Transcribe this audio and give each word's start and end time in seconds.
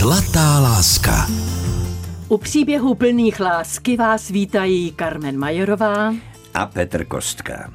Zlatá 0.00 0.60
láska. 0.60 1.26
U 2.28 2.38
příběhu 2.38 2.94
plných 2.94 3.40
lásky 3.40 3.96
vás 3.96 4.28
vítají 4.28 4.94
Carmen 4.98 5.38
Majerová 5.38 6.14
a 6.54 6.66
Petr 6.66 7.04
Kostka. 7.04 7.72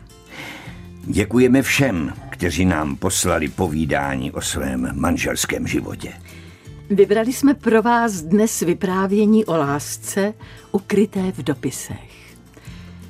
Děkujeme 1.04 1.62
všem, 1.62 2.14
kteří 2.30 2.66
nám 2.66 2.96
poslali 2.96 3.48
povídání 3.48 4.32
o 4.32 4.42
svém 4.42 4.90
manželském 4.94 5.68
životě. 5.68 6.14
Vybrali 6.90 7.34
jsme 7.34 7.54
pro 7.54 7.82
vás 7.82 8.22
dnes 8.22 8.60
vyprávění 8.60 9.46
o 9.46 9.58
lásce 9.58 10.34
ukryté 10.72 11.32
v 11.32 11.44
dopisech. 11.44 12.36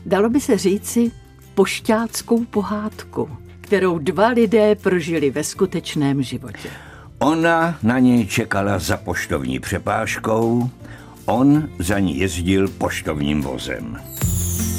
Dalo 0.05 0.29
by 0.29 0.41
se 0.41 0.57
říci 0.57 1.11
pošťáckou 1.53 2.45
pohádku, 2.45 3.29
kterou 3.61 3.99
dva 3.99 4.27
lidé 4.27 4.75
prožili 4.75 5.29
ve 5.29 5.43
skutečném 5.43 6.23
životě. 6.23 6.69
Ona 7.19 7.79
na 7.83 7.99
něj 7.99 8.25
čekala 8.25 8.79
za 8.79 8.97
poštovní 8.97 9.59
přepážkou, 9.59 10.69
on 11.25 11.69
za 11.79 11.99
ní 11.99 12.17
jezdil 12.19 12.67
poštovním 12.67 13.41
vozem. 13.41 13.97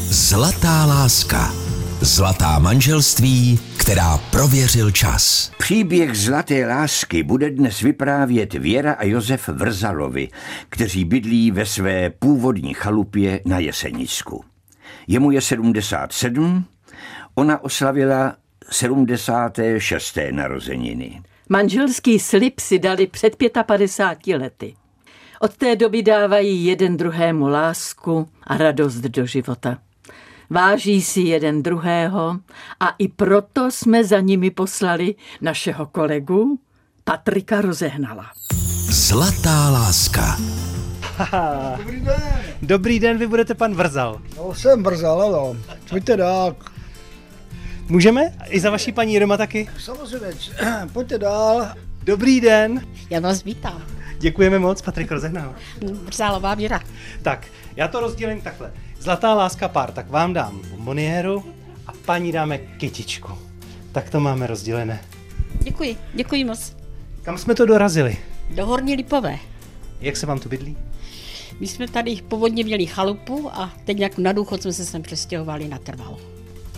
Zlatá 0.09 0.85
láska. 0.85 1.53
Zlatá 2.01 2.59
manželství, 2.59 3.61
která 3.77 4.19
prověřil 4.19 4.91
čas. 4.91 5.53
Příběh 5.59 6.17
zlaté 6.17 6.67
lásky 6.67 7.23
bude 7.23 7.51
dnes 7.51 7.81
vyprávět 7.81 8.53
Věra 8.55 8.93
a 8.93 9.05
Josef 9.05 9.49
Vrzalovi, 9.49 10.29
kteří 10.69 11.05
bydlí 11.05 11.51
ve 11.51 11.67
své 11.67 12.11
původní 12.11 12.75
chalupě 12.75 13.41
na 13.45 13.59
Jesenicku. 13.59 14.45
Jemu 15.07 15.31
je 15.31 15.41
77, 15.41 16.65
ona 17.35 17.65
oslavila 17.65 18.37
76. 18.71 20.19
narozeniny. 20.31 21.23
Manželský 21.49 22.19
slib 22.19 22.61
si 22.61 22.79
dali 22.79 23.07
před 23.07 23.37
55 23.67 24.37
lety. 24.37 24.75
Od 25.41 25.57
té 25.57 25.77
doby 25.77 26.03
dávají 26.03 26.65
jeden 26.65 26.97
druhému 26.97 27.49
lásku 27.49 28.29
a 28.43 28.57
radost 28.57 28.97
do 28.97 29.27
života. 29.27 29.79
Váží 30.51 31.03
si 31.03 31.21
jeden 31.21 31.63
druhého 31.63 32.39
a 32.81 32.89
i 32.99 33.09
proto 33.09 33.71
jsme 33.71 34.05
za 34.05 34.21
nimi 34.21 34.51
poslali 34.51 35.15
našeho 35.41 35.87
kolegu 35.87 36.59
Patrika 37.05 37.61
Rozehnala. 37.61 38.27
Zlatá 38.91 39.71
láska. 39.71 40.37
Dobrý 41.77 42.01
den. 42.01 42.23
Dobrý 42.63 43.01
den, 43.01 43.19
vy 43.19 43.27
budete 43.27 43.55
pan 43.55 43.75
Vrzal. 43.75 44.21
No, 44.37 44.55
jsem 44.55 44.83
Vrzal, 44.83 45.23
ano. 45.23 45.57
Pojďte 45.91 46.17
dál. 46.17 46.57
Můžeme? 47.89 48.33
I 48.49 48.61
za 48.61 48.71
vaší 48.71 48.93
paní 48.93 49.21
doma 49.21 49.37
taky? 49.37 49.69
Samozřejmě, 49.79 50.27
pojďte 50.93 51.19
dál. 51.19 51.69
Dobrý 52.05 52.41
den. 52.41 52.87
Já 53.11 53.21
vás 53.21 53.45
vítám. 53.45 53.83
Děkujeme 54.19 54.59
moc, 54.59 54.83
Patrik 54.83 55.11
Rozehnal. 55.11 55.55
Vrzálová 56.05 56.55
Věra. 56.55 56.81
Tak, 57.23 57.47
já 57.77 57.89
to 57.89 58.01
rozdělím 58.01 58.41
takhle. 58.41 58.73
Zlatá 59.01 59.35
láska 59.35 59.69
pár, 59.69 59.93
tak 59.93 60.11
vám 60.11 60.33
dám 60.33 60.61
bomboniéru 60.71 61.45
a 61.87 61.93
paní 62.05 62.33
dáme 62.33 62.59
kytičku. 62.59 63.33
Tak 63.93 64.11
to 64.11 64.21
máme 64.21 64.47
rozdělené. 64.47 65.01
Děkuji, 65.63 65.97
děkuji 66.15 66.45
moc. 66.45 66.77
Kam 67.23 67.39
jsme 67.39 67.55
to 67.55 67.67
dorazili? 67.67 68.17
Do 68.51 68.67
Horní 68.67 68.95
Lipové. 68.97 69.39
Jak 70.01 70.17
se 70.17 70.27
vám 70.27 70.39
tu 70.39 70.49
bydlí? 70.49 70.77
My 71.61 71.67
jsme 71.67 71.89
tady 71.89 72.17
původně 72.29 72.65
měli 72.65 72.87
chalupu 72.87 73.51
a 73.53 73.73
teď 73.85 73.99
jak 73.99 74.19
na 74.19 74.33
důchod 74.33 74.63
jsme 74.63 74.73
se 74.73 74.85
sem 74.85 75.03
přestěhovali 75.03 75.69
na 75.69 75.79
trvalo. 75.79 76.19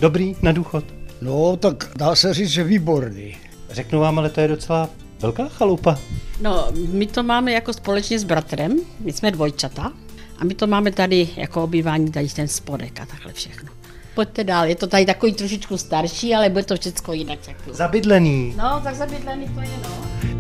Dobrý, 0.00 0.36
na 0.42 0.52
důchod. 0.52 0.97
No, 1.22 1.56
tak 1.56 1.90
dá 1.96 2.14
se 2.14 2.34
říct, 2.34 2.50
že 2.50 2.64
výborný. 2.64 3.36
Řeknu 3.70 4.00
vám, 4.00 4.18
ale 4.18 4.30
to 4.30 4.40
je 4.40 4.48
docela 4.48 4.88
velká 5.20 5.48
chalupa. 5.48 5.98
No, 6.40 6.68
my 6.92 7.06
to 7.06 7.22
máme 7.22 7.52
jako 7.52 7.72
společně 7.72 8.18
s 8.18 8.24
bratrem, 8.24 8.76
my 9.00 9.12
jsme 9.12 9.30
dvojčata 9.30 9.92
a 10.38 10.44
my 10.44 10.54
to 10.54 10.66
máme 10.66 10.92
tady 10.92 11.28
jako 11.36 11.64
obývání 11.64 12.12
tady 12.12 12.28
ten 12.28 12.48
spodek 12.48 13.00
a 13.00 13.06
takhle 13.06 13.32
všechno. 13.32 13.68
Pojďte 14.14 14.44
dál, 14.44 14.66
je 14.66 14.74
to 14.74 14.86
tady 14.86 15.06
takový 15.06 15.32
trošičku 15.32 15.78
starší, 15.78 16.34
ale 16.34 16.50
bude 16.50 16.64
to 16.64 16.76
všechno 16.76 17.14
jinak. 17.14 17.38
Zabydlený. 17.72 18.54
No, 18.56 18.80
tak 18.84 18.94
zabydlený 18.94 19.48
to 19.54 19.60
je, 19.60 19.68
no. 19.82 20.37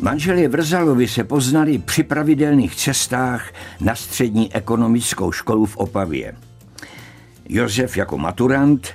Manželi 0.00 0.48
Vrzalovi 0.48 1.08
se 1.08 1.24
poznali 1.24 1.78
při 1.78 2.02
pravidelných 2.02 2.76
cestách 2.76 3.52
na 3.80 3.94
střední 3.94 4.54
ekonomickou 4.54 5.32
školu 5.32 5.66
v 5.66 5.76
Opavě. 5.76 6.34
Josef 7.48 7.96
jako 7.96 8.18
maturant, 8.18 8.88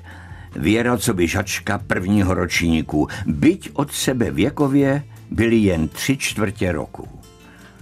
Věra 0.56 0.98
co 0.98 1.14
by 1.14 1.28
žačka 1.28 1.78
prvního 1.78 2.34
ročníku, 2.34 3.08
byť 3.26 3.70
od 3.74 3.92
sebe 3.94 4.32
věkově 4.32 5.04
byli 5.32 5.56
jen 5.56 5.88
tři 5.88 6.18
čtvrtě 6.18 6.72
roku. 6.72 7.08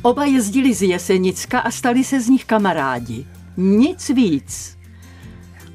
Oba 0.01 0.25
jezdili 0.25 0.73
z 0.73 0.81
Jesenicka 0.81 1.59
a 1.59 1.71
stali 1.71 2.03
se 2.03 2.21
z 2.21 2.29
nich 2.29 2.45
kamarádi. 2.45 3.25
Nic 3.57 4.09
víc. 4.09 4.77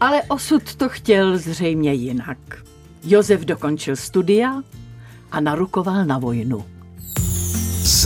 Ale 0.01 0.23
osud 0.23 0.75
to 0.75 0.89
chtěl 0.89 1.39
zřejmě 1.39 1.93
jinak. 1.93 2.39
Josef 3.05 3.41
dokončil 3.41 3.97
studia 3.97 4.63
a 5.33 5.41
narukoval 5.41 6.05
na 6.05 6.19
vojnu. 6.19 6.78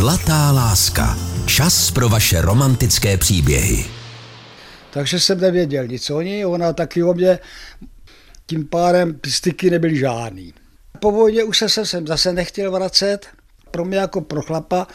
Zlatá 0.03 0.51
láska. 0.51 1.19
Čas 1.47 1.91
pro 1.91 2.09
vaše 2.09 2.41
romantické 2.41 3.17
příběhy. 3.17 3.85
Takže 4.91 5.21
jsem 5.21 5.41
nevěděl 5.41 5.87
nic 5.87 6.11
o 6.11 6.21
ní, 6.21 6.45
ona 6.45 6.73
taky 6.73 7.03
o 7.03 7.15
mě, 7.15 7.39
tím 8.47 8.69
pádem 8.69 9.21
styky 9.29 9.71
nebyly 9.71 9.97
žádný. 9.97 10.55
Po 11.01 11.11
vojně 11.11 11.45
už 11.45 11.59
se 11.59 11.87
sem 11.87 12.07
zase 12.07 12.33
nechtěl 12.33 12.71
vracet. 12.71 13.27
Pro 13.71 13.85
mě 13.85 13.99
jako 13.99 14.21
pro 14.21 14.43
chlapa, 14.43 14.87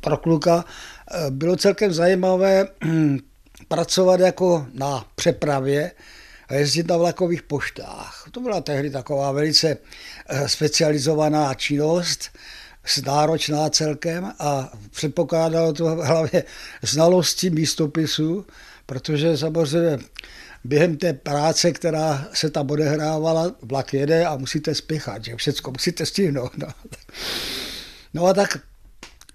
pro 0.00 0.16
kluka, 0.16 0.64
eh, 1.10 1.30
bylo 1.30 1.56
celkem 1.56 1.92
zajímavé 1.92 2.68
hm, 2.84 3.18
pracovat 3.68 4.20
jako 4.20 4.66
na 4.72 5.04
přepravě 5.14 5.90
a 6.48 6.54
jezdit 6.54 6.88
na 6.88 6.96
vlakových 6.96 7.42
poštách. 7.42 8.24
To 8.30 8.40
byla 8.40 8.60
tehdy 8.60 8.90
taková 8.90 9.32
velice 9.32 9.76
eh, 10.28 10.48
specializovaná 10.48 11.54
činnost 11.54 12.30
náročná 12.96 13.70
celkem 13.70 14.32
a 14.38 14.72
předpokládalo 14.90 15.72
to 15.72 15.84
hlavně 15.84 16.44
znalosti 16.82 17.50
místopisu, 17.50 18.46
protože 18.86 19.36
samozřejmě 19.36 19.98
během 20.64 20.96
té 20.96 21.12
práce, 21.12 21.72
která 21.72 22.28
se 22.32 22.50
tam 22.50 22.70
odehrávala, 22.70 23.52
vlak 23.62 23.94
jede 23.94 24.26
a 24.26 24.36
musíte 24.36 24.74
spěchat, 24.74 25.24
že 25.24 25.36
všechno 25.36 25.72
musíte 25.72 26.06
stihnout. 26.06 26.58
No. 26.58 26.68
no 28.14 28.26
a 28.26 28.34
tak 28.34 28.58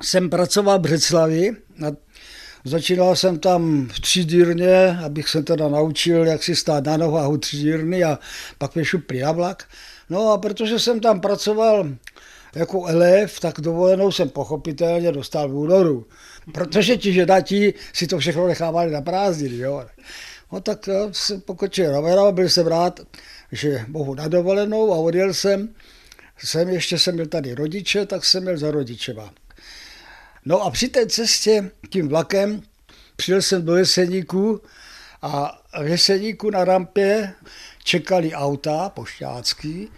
jsem 0.02 0.30
pracoval 0.30 0.80
v 0.80 0.81
Břeclavi, 0.81 1.56
Začínal 2.66 3.16
jsem 3.16 3.40
tam 3.40 3.88
v 3.94 4.00
třídírně, 4.00 5.00
abych 5.06 5.30
se 5.30 5.44
teda 5.44 5.68
naučil, 5.68 6.25
jak 6.28 6.44
si 6.44 6.56
stát 6.56 6.84
na 6.84 6.97
nohách 6.97 7.30
u 7.30 7.38
třídírny 7.38 8.03
a 8.03 8.20
pak 8.58 8.75
mě 8.75 8.85
šupli 8.85 9.20
na 9.20 9.31
vlak. 9.31 9.64
No 10.09 10.31
a 10.31 10.38
protože 10.38 10.80
jsem 10.80 11.00
tam 11.00 11.22
pracoval 11.22 11.88
jako 12.56 12.86
elef, 12.86 13.40
tak 13.40 13.62
dovolenou 13.62 14.12
jsem 14.12 14.30
pochopitelně 14.30 15.12
dostal 15.12 15.50
v 15.50 15.56
únoru. 15.56 16.08
Protože 16.52 16.97
ti 16.97 17.14
ženatí 17.14 17.74
si 17.94 18.08
to 18.08 18.18
všechno 18.19 18.47
nechávali 18.47 18.91
na 18.91 19.02
prázdniny, 19.02 19.58
jo. 19.58 19.86
No 20.52 20.62
tak 20.62 20.90
jsem 21.12 21.41
pokočil 21.41 21.91
rovera, 21.91 22.31
byl 22.31 22.50
jsem 22.50 22.68
rád, 22.68 23.00
že 23.52 23.86
mohu 23.88 24.16
na 24.16 24.28
dovolenou 24.28 24.94
a 24.94 24.97
odjel 24.97 25.34
jsem. 25.34 25.74
Jsem 26.38 26.69
ještě 26.69 27.00
jsem 27.00 27.14
měl 27.14 27.28
tady 27.28 27.56
rodiče, 27.56 28.06
tak 28.06 28.25
jsem 28.25 28.44
měl 28.44 28.58
za 28.58 28.72
rodičema. 28.72 29.34
No 30.46 30.62
a 30.62 30.72
při 30.72 30.90
té 30.90 31.08
cestě 31.08 31.72
tím 31.90 32.09
vlakem 32.09 32.62
přijel 33.16 33.41
jsem 33.41 33.66
do 33.66 33.75
Jeseníku 33.75 34.62
a 35.22 35.62
v 35.81 35.88
Jeseníku 35.88 36.50
na 36.50 36.66
rampě 36.66 37.34
čekali 37.84 38.34
auta 38.34 38.90
pošťácký 38.90 39.90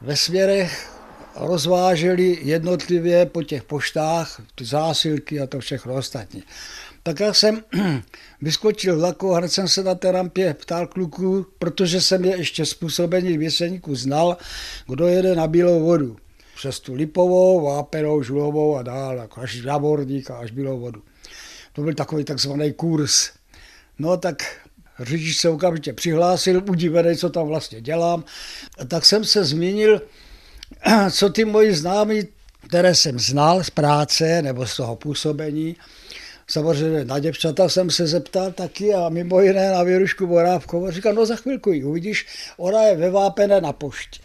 ve 0.00 0.16
směrech 0.16 0.97
rozváželi 1.40 2.38
jednotlivě 2.42 3.26
po 3.26 3.42
těch 3.42 3.62
poštách 3.62 4.42
ty 4.54 4.64
zásilky 4.64 5.40
a 5.40 5.46
to 5.46 5.60
všechno 5.60 5.94
ostatní. 5.94 6.42
Tak 7.02 7.20
já 7.20 7.32
jsem 7.32 7.64
vyskočil 8.42 8.98
vlaku 8.98 9.34
a 9.34 9.38
hned 9.38 9.48
jsem 9.48 9.68
se 9.68 9.82
na 9.82 9.94
té 9.94 10.12
rampě 10.12 10.54
ptal 10.54 10.86
kluků, 10.86 11.46
protože 11.58 12.00
jsem 12.00 12.24
je 12.24 12.36
ještě 12.36 12.66
způsobení 12.66 13.38
v 13.38 13.42
Jeseníku 13.42 13.94
znal, 13.94 14.36
kdo 14.86 15.06
jede 15.06 15.34
na 15.34 15.46
bílou 15.46 15.84
vodu. 15.84 16.16
Přes 16.56 16.80
tu 16.80 16.94
Lipovou, 16.94 17.64
Vápenou, 17.64 18.22
Žulovou 18.22 18.76
a 18.76 18.82
dál, 18.82 19.16
jako 19.16 19.40
až 19.40 19.64
na 19.64 19.78
Borník 19.78 20.30
a 20.30 20.36
až 20.36 20.50
bílou 20.50 20.80
vodu. 20.80 21.02
To 21.72 21.82
byl 21.82 21.94
takový 21.94 22.24
takzvaný 22.24 22.72
kurz. 22.72 23.30
No 23.98 24.16
tak 24.16 24.42
řidič 25.00 25.36
se 25.36 25.48
okamžitě 25.48 25.92
přihlásil, 25.92 26.62
udivený, 26.68 27.16
co 27.16 27.30
tam 27.30 27.46
vlastně 27.46 27.80
dělám. 27.80 28.24
Tak 28.88 29.04
jsem 29.04 29.24
se 29.24 29.44
zmínil, 29.44 30.00
co 31.10 31.30
ty 31.30 31.44
moji 31.44 31.74
známí, 31.74 32.22
které 32.68 32.94
jsem 32.94 33.18
znal 33.18 33.64
z 33.64 33.70
práce 33.70 34.42
nebo 34.42 34.66
z 34.66 34.76
toho 34.76 34.96
působení, 34.96 35.76
samozřejmě 36.48 37.04
na 37.04 37.18
děvčata 37.18 37.68
jsem 37.68 37.90
se 37.90 38.06
zeptal 38.06 38.52
taky 38.52 38.94
a 38.94 39.08
mimo 39.08 39.40
jiné 39.40 39.72
na 39.72 39.82
Věrušku 39.82 40.26
Borávkovou. 40.26 40.90
Říkal, 40.90 41.14
no 41.14 41.26
za 41.26 41.36
chvilku 41.36 41.72
ji 41.72 41.84
uvidíš, 41.84 42.26
ona 42.56 42.82
je 42.82 42.96
ve 42.96 43.10
Vápené 43.10 43.60
na 43.60 43.72
poště. 43.72 44.22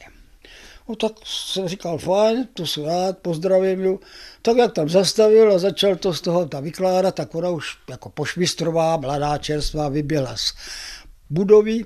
No 0.90 0.96
tak 0.96 1.12
jsem 1.26 1.68
říkal, 1.68 1.98
fajn, 1.98 2.48
to 2.54 2.68
jsem 2.68 2.86
rád, 2.86 3.18
pozdravím 3.18 3.82
ju. 3.82 4.00
Tak 4.42 4.58
jak 4.58 4.74
tam 4.74 4.90
zastavil 4.90 5.56
a 5.56 5.60
začal 5.60 5.96
to 5.96 6.14
z 6.14 6.22
toho 6.22 6.46
tam 6.46 6.64
vykládat, 6.64 7.16
tak 7.16 7.36
ona 7.36 7.50
už 7.50 7.78
jako 7.90 8.10
pošmistrová, 8.10 8.98
mladá 8.98 9.38
čerstvá, 9.38 9.90
vyběla 9.90 10.38
z 10.38 10.54
budovy, 11.30 11.86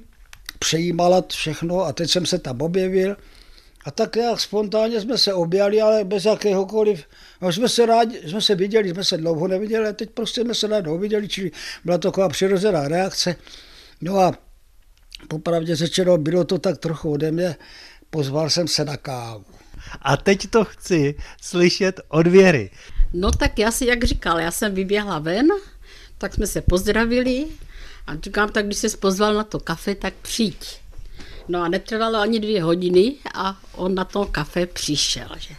přejímala 0.59 1.23
všechno 1.29 1.81
a 1.81 1.93
teď 1.93 2.09
jsem 2.09 2.25
se 2.25 2.39
tam 2.39 2.61
objevil. 2.61 3.15
A 3.87 3.91
tak 3.91 4.15
jak 4.15 4.39
spontánně 4.39 5.01
jsme 5.01 5.17
se 5.17 5.33
objali, 5.33 5.81
ale 5.81 6.03
bez 6.03 6.25
jakéhokoliv, 6.25 7.05
no 7.41 7.51
jsme 7.51 7.69
se 7.69 7.85
rádi, 7.85 8.29
jsme 8.29 8.41
se 8.41 8.55
viděli, 8.55 8.89
jsme 8.89 9.03
se 9.03 9.17
dlouho 9.17 9.47
neviděli 9.47 9.87
a 9.87 9.93
teď 9.93 10.09
prostě 10.09 10.41
jsme 10.41 10.55
se 10.55 10.67
najednou 10.67 10.97
viděli, 10.97 11.27
čili 11.27 11.51
byla 11.85 11.97
to 11.97 12.07
taková 12.11 12.29
přirozená 12.29 12.87
reakce. 12.87 13.35
No 14.01 14.19
a 14.19 14.33
popravdě 15.27 15.75
řečeno, 15.75 16.17
bylo 16.17 16.43
to 16.43 16.59
tak 16.59 16.77
trochu 16.77 17.11
ode 17.11 17.31
mě, 17.31 17.55
pozval 18.09 18.49
jsem 18.49 18.67
se 18.67 18.85
na 18.85 18.97
kávu. 18.97 19.45
A 20.01 20.17
teď 20.17 20.49
to 20.49 20.65
chci 20.65 21.15
slyšet 21.41 22.01
od 22.07 22.27
Věry. 22.27 22.69
No 23.13 23.31
tak 23.31 23.59
já 23.59 23.71
si, 23.71 23.85
jak 23.85 24.03
říkal, 24.03 24.39
já 24.39 24.51
jsem 24.51 24.73
vyběhla 24.73 25.19
ven, 25.19 25.47
tak 26.17 26.33
jsme 26.33 26.47
se 26.47 26.61
pozdravili 26.61 27.45
a 28.07 28.15
říkám, 28.15 28.49
tak 28.49 28.65
když 28.65 28.77
se 28.77 28.97
pozval 28.97 29.33
na 29.33 29.43
to 29.43 29.59
kafe, 29.59 29.95
tak 29.95 30.13
přijď. 30.21 30.86
No 31.47 31.61
a 31.61 31.67
netrvalo 31.67 32.19
ani 32.19 32.39
dvě 32.39 32.63
hodiny 32.63 33.15
a 33.33 33.61
on 33.73 33.95
na 33.95 34.05
to 34.05 34.25
kafe 34.25 34.65
přišel. 34.65 35.27
Že? 35.37 35.55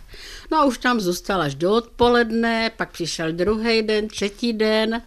No 0.51 0.59
a 0.59 0.65
už 0.65 0.79
tam 0.79 1.01
zůstal 1.01 1.43
až 1.43 1.55
do 1.55 1.75
odpoledne, 1.75 2.71
pak 2.77 2.93
přišel 2.93 3.33
druhý 3.33 3.83
den, 3.83 4.09
třetí 4.09 4.53
den, 4.53 5.03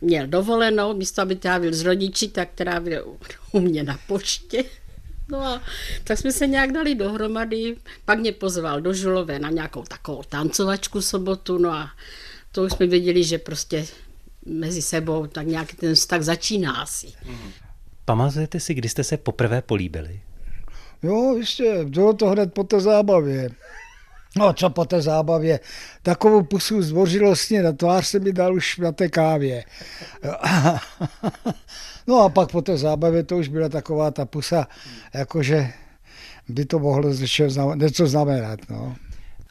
měl 0.00 0.26
dovolenou, 0.26 0.94
místo 0.94 1.22
aby 1.22 1.36
trávil 1.36 1.74
s 1.74 1.82
rodiči, 1.82 2.28
tak 2.28 2.48
trávil 2.54 3.16
u 3.52 3.60
mě 3.60 3.82
na 3.82 3.98
poště. 4.06 4.64
No 5.28 5.42
a 5.46 5.62
tak 6.04 6.18
jsme 6.18 6.32
se 6.32 6.46
nějak 6.46 6.72
dali 6.72 6.94
dohromady, 6.94 7.76
pak 8.04 8.18
mě 8.18 8.32
pozval 8.32 8.80
do 8.80 8.94
Žulové 8.94 9.38
na 9.38 9.50
nějakou 9.50 9.82
takovou 9.82 10.22
tancovačku 10.22 11.02
sobotu, 11.02 11.58
no 11.58 11.72
a 11.72 11.90
to 12.52 12.62
už 12.62 12.72
jsme 12.72 12.86
věděli, 12.86 13.24
že 13.24 13.38
prostě 13.38 13.86
mezi 14.46 14.82
sebou 14.82 15.26
tak 15.26 15.46
nějaký 15.46 15.76
ten 15.76 15.94
vztah 15.94 16.22
začíná 16.22 16.72
asi. 16.72 17.12
Pamatujete 18.08 18.60
si, 18.60 18.74
kdy 18.74 18.88
jste 18.88 19.04
se 19.04 19.16
poprvé 19.16 19.62
políbili? 19.62 20.20
Jo, 21.02 21.36
jistě, 21.36 21.84
bylo 21.84 22.12
to 22.12 22.26
hned 22.26 22.54
po 22.54 22.64
té 22.64 22.80
zábavě. 22.80 23.50
No, 24.36 24.52
co 24.52 24.70
po 24.70 24.84
té 24.84 25.02
zábavě? 25.02 25.60
Takovou 26.02 26.42
pusu 26.42 26.82
zdvořilostně 26.82 27.62
na 27.62 27.72
tvář 27.72 28.06
se 28.06 28.18
mi 28.18 28.32
dal 28.32 28.54
už 28.54 28.78
na 28.78 28.92
té 28.92 29.08
kávě. 29.08 29.64
No 32.06 32.20
a 32.20 32.28
pak 32.28 32.50
po 32.50 32.62
té 32.62 32.76
zábavě 32.76 33.22
to 33.22 33.36
už 33.36 33.48
byla 33.48 33.68
taková 33.68 34.10
ta 34.10 34.24
pusa, 34.24 34.66
jakože 35.14 35.72
by 36.48 36.64
to 36.64 36.78
mohlo 36.78 37.12
něco 37.74 38.06
znamenat. 38.06 38.60
No. 38.70 38.96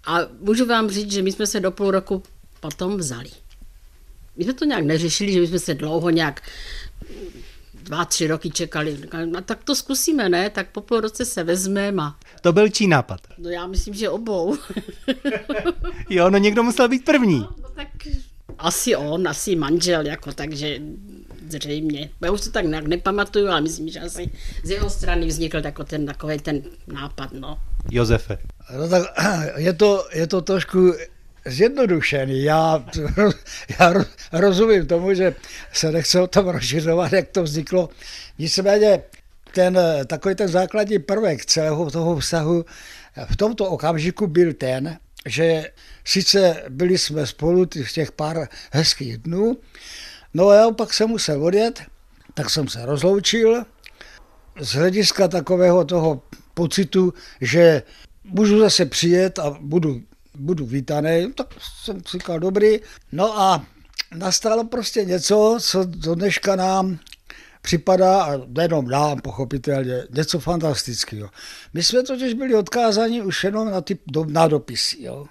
A 0.08 0.18
můžu 0.40 0.66
vám 0.66 0.90
říct, 0.90 1.12
že 1.12 1.22
my 1.22 1.32
jsme 1.32 1.48
se 1.48 1.60
do 1.60 1.72
půl 1.72 1.92
roku 1.92 2.24
potom 2.60 2.98
vzali. 2.98 3.30
My 4.38 4.44
jsme 4.44 4.54
to 4.54 4.66
nějak 4.66 4.84
neřešili, 4.84 5.32
že 5.32 5.48
jsme 5.48 5.60
se 5.60 5.74
dlouho 5.74 6.10
nějak 6.10 6.42
dva, 7.88 8.06
tři 8.06 8.28
roky 8.28 8.50
čekali. 8.50 8.98
No, 9.26 9.42
tak 9.42 9.64
to 9.64 9.76
zkusíme, 9.76 10.30
ne? 10.30 10.50
Tak 10.50 10.72
po 10.72 10.82
půl 10.82 11.00
roce 11.00 11.26
se 11.26 11.44
vezmeme 11.44 12.04
a... 12.04 12.16
To 12.42 12.54
byl 12.54 12.70
čí 12.70 12.88
nápad? 12.88 13.20
No 13.38 13.50
já 13.50 13.68
myslím, 13.68 13.94
že 13.94 14.10
obou. 14.10 14.58
jo, 16.10 16.30
no 16.30 16.38
někdo 16.38 16.64
musel 16.64 16.90
být 16.90 17.06
první. 17.06 17.40
No, 17.40 17.50
no 17.62 17.70
tak 17.76 17.88
asi 18.60 18.96
on, 18.96 19.28
asi 19.28 19.56
manžel, 19.56 20.06
jako, 20.06 20.34
takže 20.34 20.80
zřejmě. 21.50 22.10
Já 22.22 22.32
už 22.32 22.42
to 22.42 22.52
tak 22.52 22.66
nepamatuju, 22.66 23.48
ale 23.48 23.62
myslím, 23.62 23.90
že 23.90 24.00
asi 24.00 24.30
z 24.64 24.70
jeho 24.70 24.90
strany 24.90 25.26
vznikl 25.26 25.58
jako 25.58 25.84
ten, 25.84 26.06
takový 26.06 26.40
ten 26.40 26.62
nápad. 26.88 27.30
No. 27.34 27.60
Josefe. 27.92 28.38
No 28.78 28.90
tak 28.90 29.04
je 29.58 29.74
to, 29.74 30.08
je 30.14 30.28
to 30.28 30.42
trošku 30.42 30.94
zjednodušený. 31.48 32.44
Já, 32.44 32.86
já 33.80 33.94
rozumím 34.32 34.88
tomu, 34.88 35.14
že 35.14 35.36
se 35.74 35.92
nechce 35.92 36.22
o 36.22 36.28
tom 36.28 36.48
rozšiřovat, 36.48 37.14
jak 37.14 37.28
to 37.28 37.44
vzniklo. 37.44 37.90
Nicméně 38.40 39.04
ten, 39.54 39.80
takový 40.08 40.36
ten 40.36 40.48
základní 40.48 41.00
prvek 41.00 41.46
celého 41.46 41.92
toho 41.92 42.18
vztahu 42.18 42.66
v 43.26 43.36
tomto 43.38 43.66
okamžiku 43.66 44.28
byl 44.28 44.54
ten, 44.54 44.98
že 45.26 45.72
sice 46.06 46.64
byli 46.70 46.98
jsme 46.98 47.28
spolu 47.28 47.66
těch 47.66 48.12
pár 48.12 48.48
hezkých 48.72 49.18
dnů, 49.18 49.58
no 50.34 50.50
a 50.50 50.56
já 50.56 50.72
pak 50.72 50.94
jsem 50.94 51.10
musel 51.10 51.46
odjet, 51.46 51.82
tak 52.34 52.50
jsem 52.50 52.68
se 52.68 52.86
rozloučil 52.86 53.64
z 54.60 54.74
hlediska 54.74 55.28
takového 55.28 55.86
toho 55.86 56.22
pocitu, 56.54 57.14
že 57.42 57.84
můžu 58.24 58.60
zase 58.60 58.86
přijet 58.86 59.40
a 59.40 59.58
budu 59.62 60.02
budu 60.40 60.66
vítaný, 60.66 61.34
tak 61.34 61.48
jsem 61.84 62.02
říkal 62.12 62.40
dobrý. 62.40 62.80
No 63.12 63.40
a 63.40 63.66
nastalo 64.16 64.64
prostě 64.64 65.06
něco, 65.06 65.58
co 65.62 65.84
do 65.84 66.16
dneška 66.16 66.56
nám 66.56 67.00
připadá, 67.62 68.24
a 68.24 68.38
nejenom 68.48 68.88
nám 68.88 69.22
pochopitelně, 69.22 70.04
něco 70.10 70.40
fantastického. 70.40 71.30
My 71.74 71.84
jsme 71.84 72.04
totiž 72.04 72.34
byli 72.34 72.56
odkázáni 72.56 73.22
už 73.22 73.44
jenom 73.44 73.72
na, 73.72 73.82
ty, 73.82 74.00
na 74.28 74.48
dopisy. 74.48 75.04
Jo. 75.04 75.28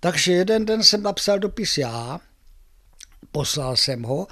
Takže 0.00 0.32
jeden 0.32 0.64
den 0.64 0.82
jsem 0.82 1.02
napsal 1.02 1.38
dopis 1.38 1.78
já, 1.78 2.20
poslal 3.32 3.76
jsem 3.76 4.02
ho 4.02 4.26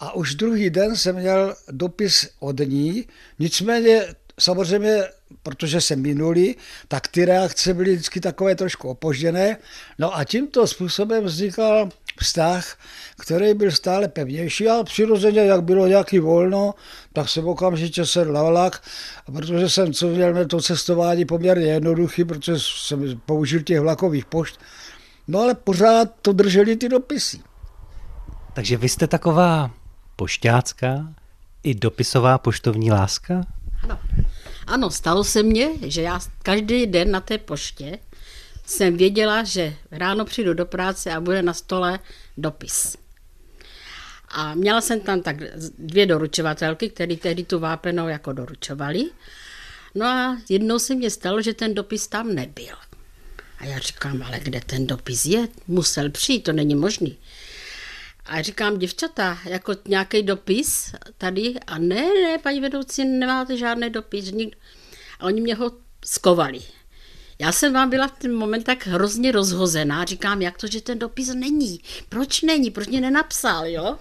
a 0.00 0.14
už 0.14 0.34
druhý 0.34 0.70
den 0.70 0.96
jsem 0.96 1.16
měl 1.16 1.54
dopis 1.70 2.30
od 2.38 2.58
ní, 2.58 3.06
nicméně 3.38 4.14
samozřejmě, 4.40 5.02
protože 5.48 5.80
se 5.80 5.96
minuli, 5.96 6.54
tak 6.88 7.08
ty 7.08 7.24
reakce 7.24 7.74
byly 7.74 7.92
vždycky 7.92 8.20
takové 8.20 8.54
trošku 8.54 8.88
opožděné. 8.88 9.56
No 9.98 10.16
a 10.16 10.24
tímto 10.24 10.66
způsobem 10.66 11.24
vznikal 11.24 11.88
vztah, 12.20 12.78
který 13.18 13.54
byl 13.54 13.70
stále 13.70 14.08
pevnější 14.08 14.68
a 14.68 14.84
přirozeně, 14.84 15.40
jak 15.40 15.64
bylo 15.64 15.86
nějaký 15.86 16.18
volno, 16.18 16.74
tak 17.12 17.28
jsem 17.28 17.48
okamžitě 17.48 18.06
se 18.06 18.24
na 18.24 18.42
vlak, 18.42 18.82
protože 19.32 19.68
jsem 19.68 19.92
co 19.92 20.08
měl 20.08 20.46
to 20.46 20.60
cestování 20.60 21.24
poměrně 21.24 21.66
jednoduchý, 21.66 22.24
protože 22.24 22.54
jsem 22.58 23.20
použil 23.26 23.62
těch 23.62 23.80
vlakových 23.80 24.24
pošt. 24.24 24.60
No 25.28 25.40
ale 25.40 25.54
pořád 25.54 26.08
to 26.22 26.32
drželi 26.32 26.76
ty 26.76 26.88
dopisy. 26.88 27.40
Takže 28.52 28.76
vy 28.76 28.88
jste 28.88 29.06
taková 29.06 29.70
pošťácká 30.16 31.14
i 31.62 31.74
dopisová 31.74 32.38
poštovní 32.38 32.90
láska? 32.90 33.44
Ano. 33.82 33.98
Ano, 34.68 34.90
stalo 34.90 35.24
se 35.24 35.42
mně, 35.42 35.70
že 35.82 36.02
já 36.02 36.20
každý 36.42 36.86
den 36.86 37.10
na 37.10 37.20
té 37.20 37.38
poště 37.38 37.98
jsem 38.66 38.96
věděla, 38.96 39.44
že 39.44 39.74
ráno 39.90 40.24
přijdu 40.24 40.54
do 40.54 40.66
práce 40.66 41.12
a 41.12 41.20
bude 41.20 41.42
na 41.42 41.54
stole 41.54 41.98
dopis. 42.36 42.96
A 44.28 44.54
měla 44.54 44.80
jsem 44.80 45.00
tam 45.00 45.22
tak 45.22 45.36
dvě 45.78 46.06
doručovatelky, 46.06 46.90
které 46.90 47.16
tehdy 47.16 47.44
tu 47.44 47.58
vápenou 47.58 48.08
jako 48.08 48.32
doručovali. 48.32 49.10
No 49.94 50.06
a 50.06 50.38
jednou 50.48 50.78
se 50.78 50.94
mně 50.94 51.10
stalo, 51.10 51.42
že 51.42 51.54
ten 51.54 51.74
dopis 51.74 52.08
tam 52.08 52.34
nebyl. 52.34 52.74
A 53.58 53.64
já 53.64 53.78
říkám, 53.78 54.22
ale 54.22 54.40
kde 54.40 54.60
ten 54.60 54.86
dopis 54.86 55.24
je? 55.24 55.48
Musel 55.66 56.10
přijít, 56.10 56.42
to 56.42 56.52
není 56.52 56.74
možný. 56.74 57.18
A 58.28 58.42
říkám, 58.42 58.78
děvčata, 58.78 59.38
jako 59.44 59.74
nějaký 59.88 60.22
dopis 60.22 60.94
tady? 61.18 61.54
A 61.66 61.78
ne, 61.78 62.08
ne, 62.22 62.38
paní 62.42 62.60
vedoucí, 62.60 63.04
nemáte 63.04 63.56
žádný 63.56 63.90
dopis. 63.90 64.30
Nikdo. 64.30 64.58
A 65.20 65.26
oni 65.26 65.40
mě 65.40 65.54
ho 65.54 65.72
skovali. 66.04 66.60
Já 67.40 67.52
jsem 67.52 67.72
vám 67.72 67.90
byla 67.90 68.08
v 68.08 68.18
ten 68.18 68.34
moment 68.34 68.64
tak 68.64 68.86
hrozně 68.86 69.32
rozhozená, 69.32 70.04
říkám, 70.04 70.42
jak 70.42 70.58
to, 70.58 70.66
že 70.66 70.80
ten 70.80 70.98
dopis 70.98 71.34
není, 71.34 71.80
proč 72.08 72.42
není, 72.42 72.70
proč 72.70 72.86
mě 72.86 73.00
nenapsal, 73.00 73.66
jo? 73.66 73.96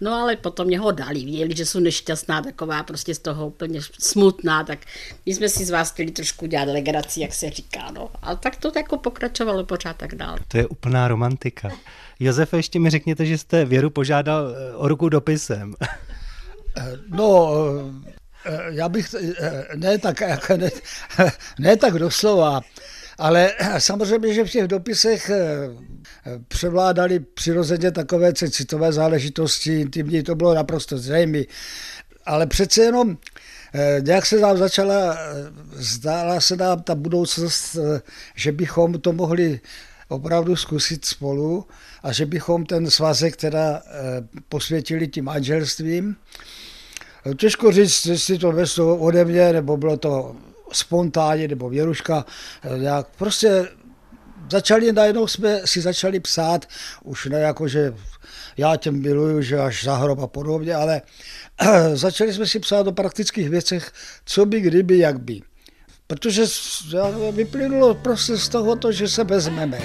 No 0.00 0.12
ale 0.12 0.36
potom 0.36 0.66
mě 0.66 0.78
ho 0.78 0.90
dali, 0.90 1.24
viděli, 1.24 1.56
že 1.56 1.66
jsou 1.66 1.80
nešťastná, 1.80 2.42
taková 2.42 2.82
prostě 2.82 3.14
z 3.14 3.18
toho 3.18 3.46
úplně 3.46 3.80
smutná, 3.98 4.64
tak 4.64 4.78
my 5.26 5.34
jsme 5.34 5.48
si 5.48 5.64
z 5.64 5.70
vás 5.70 5.92
chtěli 5.92 6.10
trošku 6.10 6.46
dělat 6.46 6.68
legraci, 6.68 7.20
jak 7.20 7.34
se 7.34 7.50
říká, 7.50 7.90
no. 7.90 8.10
A 8.22 8.34
tak 8.34 8.56
to 8.56 8.72
jako 8.76 8.98
pokračovalo 8.98 9.64
pořád 9.64 9.96
tak 9.96 10.14
dál. 10.14 10.38
To 10.48 10.56
je 10.56 10.66
úplná 10.66 11.08
romantika. 11.08 11.70
Josefe, 12.20 12.56
ještě 12.56 12.78
mi 12.78 12.90
řekněte, 12.90 13.26
že 13.26 13.38
jste 13.38 13.64
Věru 13.64 13.90
požádal 13.90 14.48
eh, 14.48 14.74
o 14.74 14.88
ruku 14.88 15.08
dopisem. 15.08 15.74
Eh, 16.76 16.98
no, 17.08 17.52
eh, 18.06 18.19
já 18.68 18.88
bych, 18.88 19.14
ne 19.74 19.98
tak, 19.98 20.22
ne, 20.56 20.70
ne 21.58 21.76
tak 21.76 21.94
doslova, 21.94 22.60
ale 23.18 23.52
samozřejmě, 23.78 24.34
že 24.34 24.44
v 24.44 24.50
těch 24.50 24.68
dopisech 24.68 25.30
převládaly 26.48 27.20
přirozeně 27.20 27.90
takové 27.90 28.32
citové 28.32 28.92
záležitosti, 28.92 29.80
intimní, 29.80 30.22
to 30.22 30.34
bylo 30.34 30.54
naprosto 30.54 30.98
zřejmé. 30.98 31.42
Ale 32.26 32.46
přece 32.46 32.82
jenom 32.82 33.18
nějak 34.00 34.26
se 34.26 34.40
nám 34.40 34.56
začala, 34.56 35.18
zdála 35.72 36.40
se 36.40 36.56
nám 36.56 36.82
ta 36.82 36.94
budoucnost, 36.94 37.76
že 38.34 38.52
bychom 38.52 39.00
to 39.00 39.12
mohli 39.12 39.60
opravdu 40.10 40.56
zkusit 40.56 41.04
spolu 41.04 41.66
a 42.02 42.12
že 42.12 42.26
bychom 42.26 42.66
ten 42.66 42.90
svazek 42.90 43.36
teda 43.36 43.82
eh, 43.86 43.90
posvětili 44.48 45.08
tím 45.08 45.24
manželstvím. 45.24 46.16
Těžko 47.36 47.72
říct, 47.72 48.06
jestli 48.06 48.38
to 48.38 48.52
veslo 48.52 48.96
ode 48.96 49.24
mě, 49.24 49.52
nebo 49.52 49.76
bylo 49.76 49.96
to 49.96 50.36
spontánně, 50.72 51.48
nebo 51.48 51.68
Věruška, 51.68 52.24
nějak 52.76 53.06
prostě 53.18 53.68
začali, 54.50 54.92
najednou 54.92 55.26
jsme 55.26 55.60
si 55.64 55.80
začali 55.80 56.20
psát, 56.20 56.66
už 57.04 57.26
ne 57.26 57.40
jako, 57.40 57.68
že 57.68 57.94
já 58.56 58.76
tě 58.76 58.90
miluju, 58.90 59.42
že 59.42 59.58
až 59.58 59.84
za 59.84 59.96
hrob 59.96 60.18
a 60.18 60.26
podobně, 60.26 60.74
ale 60.74 61.02
začali 61.94 62.32
jsme 62.32 62.46
si 62.46 62.58
psát 62.58 62.86
o 62.86 62.92
praktických 62.92 63.50
věcech, 63.50 63.92
co 64.24 64.46
by, 64.46 64.60
kdyby, 64.60 64.98
jak 64.98 65.20
by. 65.20 65.40
Protože 66.06 66.42
vyplynulo 67.32 67.94
prostě 67.94 68.36
z 68.36 68.48
toho, 68.48 68.78
že 68.90 69.08
se 69.08 69.24
vezmeme. 69.24 69.80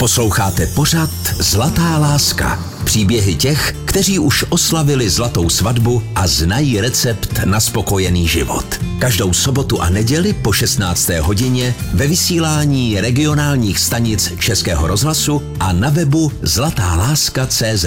Posloucháte 0.00 0.66
pořad 0.66 1.10
Zlatá 1.38 1.98
láska. 1.98 2.58
Příběhy 2.84 3.34
těch, 3.34 3.72
kteří 3.84 4.18
už 4.18 4.44
oslavili 4.48 5.10
zlatou 5.10 5.48
svatbu 5.48 6.02
a 6.14 6.26
znají 6.26 6.80
recept 6.80 7.44
na 7.44 7.60
spokojený 7.60 8.28
život. 8.28 8.64
Každou 8.98 9.32
sobotu 9.32 9.80
a 9.80 9.90
neděli 9.90 10.32
po 10.32 10.52
16. 10.52 11.08
hodině 11.08 11.74
ve 11.94 12.06
vysílání 12.06 13.00
regionálních 13.00 13.78
stanic 13.78 14.32
Českého 14.38 14.86
rozhlasu 14.86 15.42
a 15.60 15.72
na 15.72 15.90
webu 15.90 16.32
zlatáláska.cz. 16.42 17.86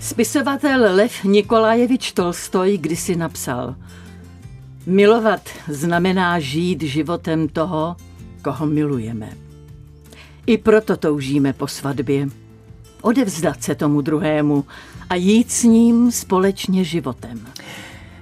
Spisovatel 0.00 0.94
Lev 0.94 1.24
Nikolajevič 1.24 2.12
Tolstoj 2.12 2.78
kdysi 2.78 3.16
napsal 3.16 3.74
Milovat 4.86 5.48
znamená 5.68 6.40
žít 6.40 6.82
životem 6.82 7.48
toho, 7.48 7.96
koho 8.42 8.66
milujeme. 8.66 9.41
I 10.46 10.58
proto 10.58 10.96
toužíme 10.96 11.52
po 11.52 11.66
svatbě. 11.66 12.28
Odevzdat 13.02 13.62
se 13.62 13.74
tomu 13.74 14.00
druhému 14.00 14.64
a 15.10 15.14
jít 15.14 15.50
s 15.50 15.62
ním 15.62 16.12
společně 16.12 16.84
životem. 16.84 17.40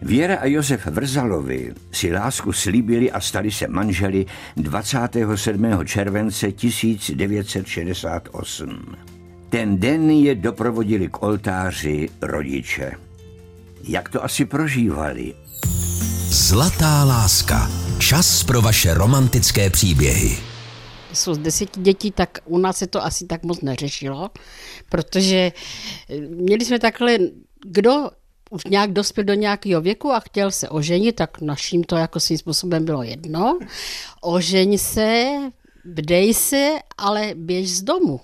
Věra 0.03 0.37
a 0.37 0.47
Josef 0.47 0.87
Vrzalovi 0.87 1.75
si 1.93 2.13
lásku 2.13 2.53
slíbili 2.53 3.13
a 3.13 3.21
stali 3.21 3.51
se 3.51 3.69
manželi 3.69 4.27
27. 4.57 5.67
července 5.85 6.53
1968. 6.53 8.97
Ten 9.49 9.79
den 9.79 10.11
je 10.11 10.35
doprovodili 10.35 11.09
k 11.09 11.23
oltáři 11.23 12.09
rodiče. 12.23 12.93
Jak 13.85 14.09
to 14.09 14.25
asi 14.25 14.45
prožívali? 14.45 15.35
Zlatá 16.29 17.05
láska. 17.05 17.71
Čas 17.99 18.45
pro 18.45 18.63
vaše 18.63 18.95
romantické 18.95 19.71
příběhy 19.71 20.50
jsou 21.13 21.35
z 21.35 21.39
deseti 21.39 21.81
dětí, 21.81 22.11
tak 22.11 22.39
u 22.45 22.59
nás 22.59 22.77
se 22.77 22.87
to 22.87 23.05
asi 23.05 23.27
tak 23.27 23.43
moc 23.43 23.61
neřešilo, 23.61 24.31
protože 24.89 25.53
eh, 26.09 26.21
měli 26.21 26.65
jsme 26.65 26.79
takhle, 26.79 27.19
kdo 27.67 28.11
už 28.51 28.65
nějak 28.65 28.93
dospěl 28.93 29.25
do 29.25 29.35
nějakého 29.35 29.83
věku 29.83 30.13
a 30.13 30.21
chtěl 30.21 30.51
se 30.51 30.69
oženit, 30.69 31.17
tak 31.17 31.41
naším 31.41 31.85
to 31.85 31.97
jako 31.97 32.21
svým 32.21 32.39
způsobem 32.39 32.85
bylo 32.85 33.03
jedno. 33.03 33.59
Ožeň 34.21 34.79
se, 34.79 35.27
bdej 35.85 36.35
se, 36.35 36.79
ale 36.99 37.31
běž 37.35 37.71
z 37.71 37.83
domu, 37.83 38.21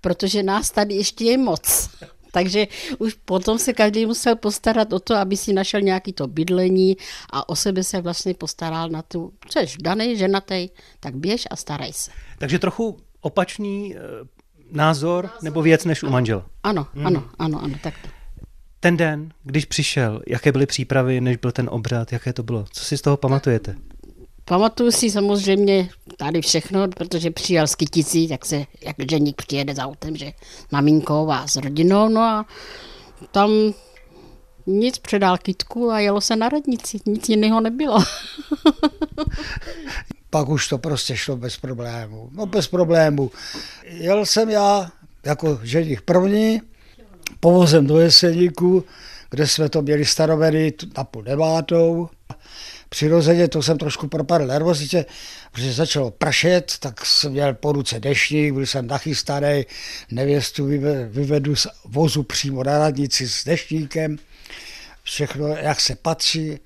protože 0.00 0.42
nás 0.42 0.70
tady 0.70 0.94
ještě 0.94 1.24
je 1.24 1.38
moc. 1.38 1.88
Takže 2.36 2.66
už 2.98 3.14
potom 3.24 3.58
se 3.58 3.72
každý 3.72 4.06
musel 4.06 4.36
postarat 4.36 4.92
o 4.92 5.00
to, 5.00 5.14
aby 5.14 5.36
si 5.36 5.52
našel 5.52 5.80
nějaký 5.80 6.12
to 6.12 6.26
bydlení 6.26 6.96
a 7.32 7.48
o 7.48 7.56
sebe 7.56 7.84
se 7.84 8.00
vlastně 8.00 8.34
postaral 8.34 8.88
na 8.88 9.02
tu, 9.02 9.32
co 9.48 9.60
jsi 9.60 9.76
daný, 9.80 10.16
ženatý, 10.16 10.68
tak 11.00 11.16
běž 11.16 11.48
a 11.50 11.56
staraj 11.56 11.92
se. 11.92 12.10
Takže 12.38 12.58
trochu 12.58 12.96
opačný 13.20 13.96
e, 13.96 13.98
názor 14.70 15.30
nebo 15.42 15.62
věc 15.62 15.84
než 15.84 16.02
u 16.02 16.10
manžela. 16.10 16.46
Ano, 16.62 16.86
hmm. 16.94 17.06
ano, 17.06 17.24
ano, 17.38 17.60
ano, 17.62 17.74
takto. 17.82 18.08
Ten 18.80 18.96
den, 18.96 19.32
když 19.42 19.64
přišel, 19.64 20.22
jaké 20.26 20.52
byly 20.52 20.66
přípravy, 20.66 21.20
než 21.20 21.36
byl 21.36 21.52
ten 21.52 21.68
obřad, 21.72 22.12
jaké 22.12 22.32
to 22.32 22.42
bylo? 22.42 22.64
Co 22.72 22.84
si 22.84 22.98
z 22.98 23.02
toho 23.02 23.16
pamatujete? 23.16 23.76
Pamatuju 24.48 24.90
si 24.90 25.10
samozřejmě 25.10 25.88
tady 26.16 26.40
všechno, 26.40 26.88
protože 26.88 27.30
přijel 27.30 27.66
z 27.66 27.74
Kyticí, 27.74 28.28
tak 28.28 28.44
se, 28.44 28.64
jak 28.82 28.96
ženík 29.10 29.36
přijede 29.36 29.74
s 29.74 29.78
autem, 29.78 30.16
že 30.16 30.32
maminkou 30.72 31.30
a 31.30 31.46
s 31.46 31.56
rodinou, 31.56 32.08
no 32.08 32.20
a 32.20 32.46
tam 33.30 33.50
nic, 34.66 34.98
předal 34.98 35.38
kytku 35.38 35.90
a 35.90 36.00
jelo 36.00 36.20
se 36.20 36.36
na 36.36 36.48
radnici, 36.48 36.98
nic 37.06 37.28
jiného 37.28 37.60
nebylo. 37.60 38.04
Pak 40.30 40.48
už 40.48 40.68
to 40.68 40.78
prostě 40.78 41.16
šlo 41.16 41.36
bez 41.36 41.56
problémů. 41.56 42.28
No 42.32 42.46
bez 42.46 42.66
problémů. 42.66 43.30
Jel 43.84 44.26
jsem 44.26 44.50
já 44.50 44.90
jako 45.24 45.60
ženich 45.62 46.02
první, 46.02 46.60
povozem 47.40 47.86
do 47.86 48.00
Jeseníku, 48.00 48.84
kde 49.30 49.46
jsme 49.46 49.68
to 49.68 49.82
měli 49.82 50.04
starovedy 50.04 50.74
na 50.96 51.04
půl 51.04 51.22
devátou 51.22 52.08
přirozeně 52.88 53.48
to 53.48 53.62
jsem 53.62 53.78
trošku 53.78 54.08
propadl 54.08 54.46
nervozitě, 54.46 55.06
protože 55.52 55.72
začalo 55.72 56.10
pršet, 56.10 56.72
tak 56.80 57.06
jsem 57.06 57.32
měl 57.32 57.54
po 57.54 57.72
ruce 57.72 58.00
dešník, 58.00 58.52
byl 58.52 58.66
jsem 58.66 58.86
nachystaný, 58.86 59.66
nevěstu 60.10 60.66
vyvedu 61.08 61.56
z 61.56 61.66
vozu 61.84 62.22
přímo 62.22 62.64
na 62.64 62.78
radnici 62.78 63.28
s 63.28 63.44
dešníkem, 63.44 64.18
všechno, 65.02 65.46
jak 65.48 65.80
se 65.80 65.96
patří. 65.96 66.58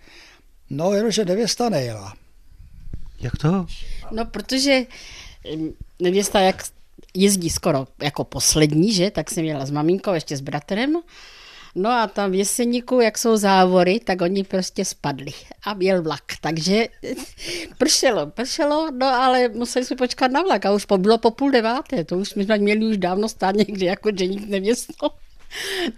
No, 0.70 0.92
jenomže 0.92 1.24
nevěsta 1.24 1.68
nejela. 1.68 2.14
Jak 3.20 3.36
to? 3.36 3.66
No, 4.10 4.24
protože 4.24 4.82
nevěsta, 5.98 6.40
jak 6.40 6.64
jezdí 7.14 7.50
skoro 7.50 7.86
jako 8.02 8.24
poslední, 8.24 8.92
že, 8.92 9.10
tak 9.10 9.30
jsem 9.30 9.44
jela 9.44 9.66
s 9.66 9.70
maminkou, 9.70 10.14
ještě 10.14 10.36
s 10.36 10.40
bratrem 10.40 10.96
No 11.74 11.90
a 11.90 12.06
tam 12.06 12.30
v 12.30 12.34
Jeseníku, 12.34 13.00
jak 13.00 13.18
jsou 13.18 13.36
závory, 13.36 14.00
tak 14.00 14.20
oni 14.20 14.44
prostě 14.44 14.84
spadli 14.84 15.32
a 15.64 15.74
měl 15.74 16.02
vlak. 16.02 16.22
Takže 16.40 16.88
pršelo, 17.78 18.26
pršelo, 18.26 18.90
no 18.90 19.06
ale 19.06 19.48
museli 19.48 19.84
jsme 19.84 19.96
počkat 19.96 20.30
na 20.30 20.42
vlak 20.42 20.66
a 20.66 20.72
už 20.72 20.86
bylo 20.96 21.18
po 21.18 21.30
půl 21.30 21.50
deváté, 21.50 22.04
to 22.04 22.18
už 22.18 22.28
jsme 22.28 22.58
měli 22.58 22.86
už 22.86 22.98
dávno 22.98 23.28
stát 23.28 23.56
někdy 23.56 23.86
jako 23.86 24.10
ženík 24.18 24.48
nevěstou. 24.48 25.08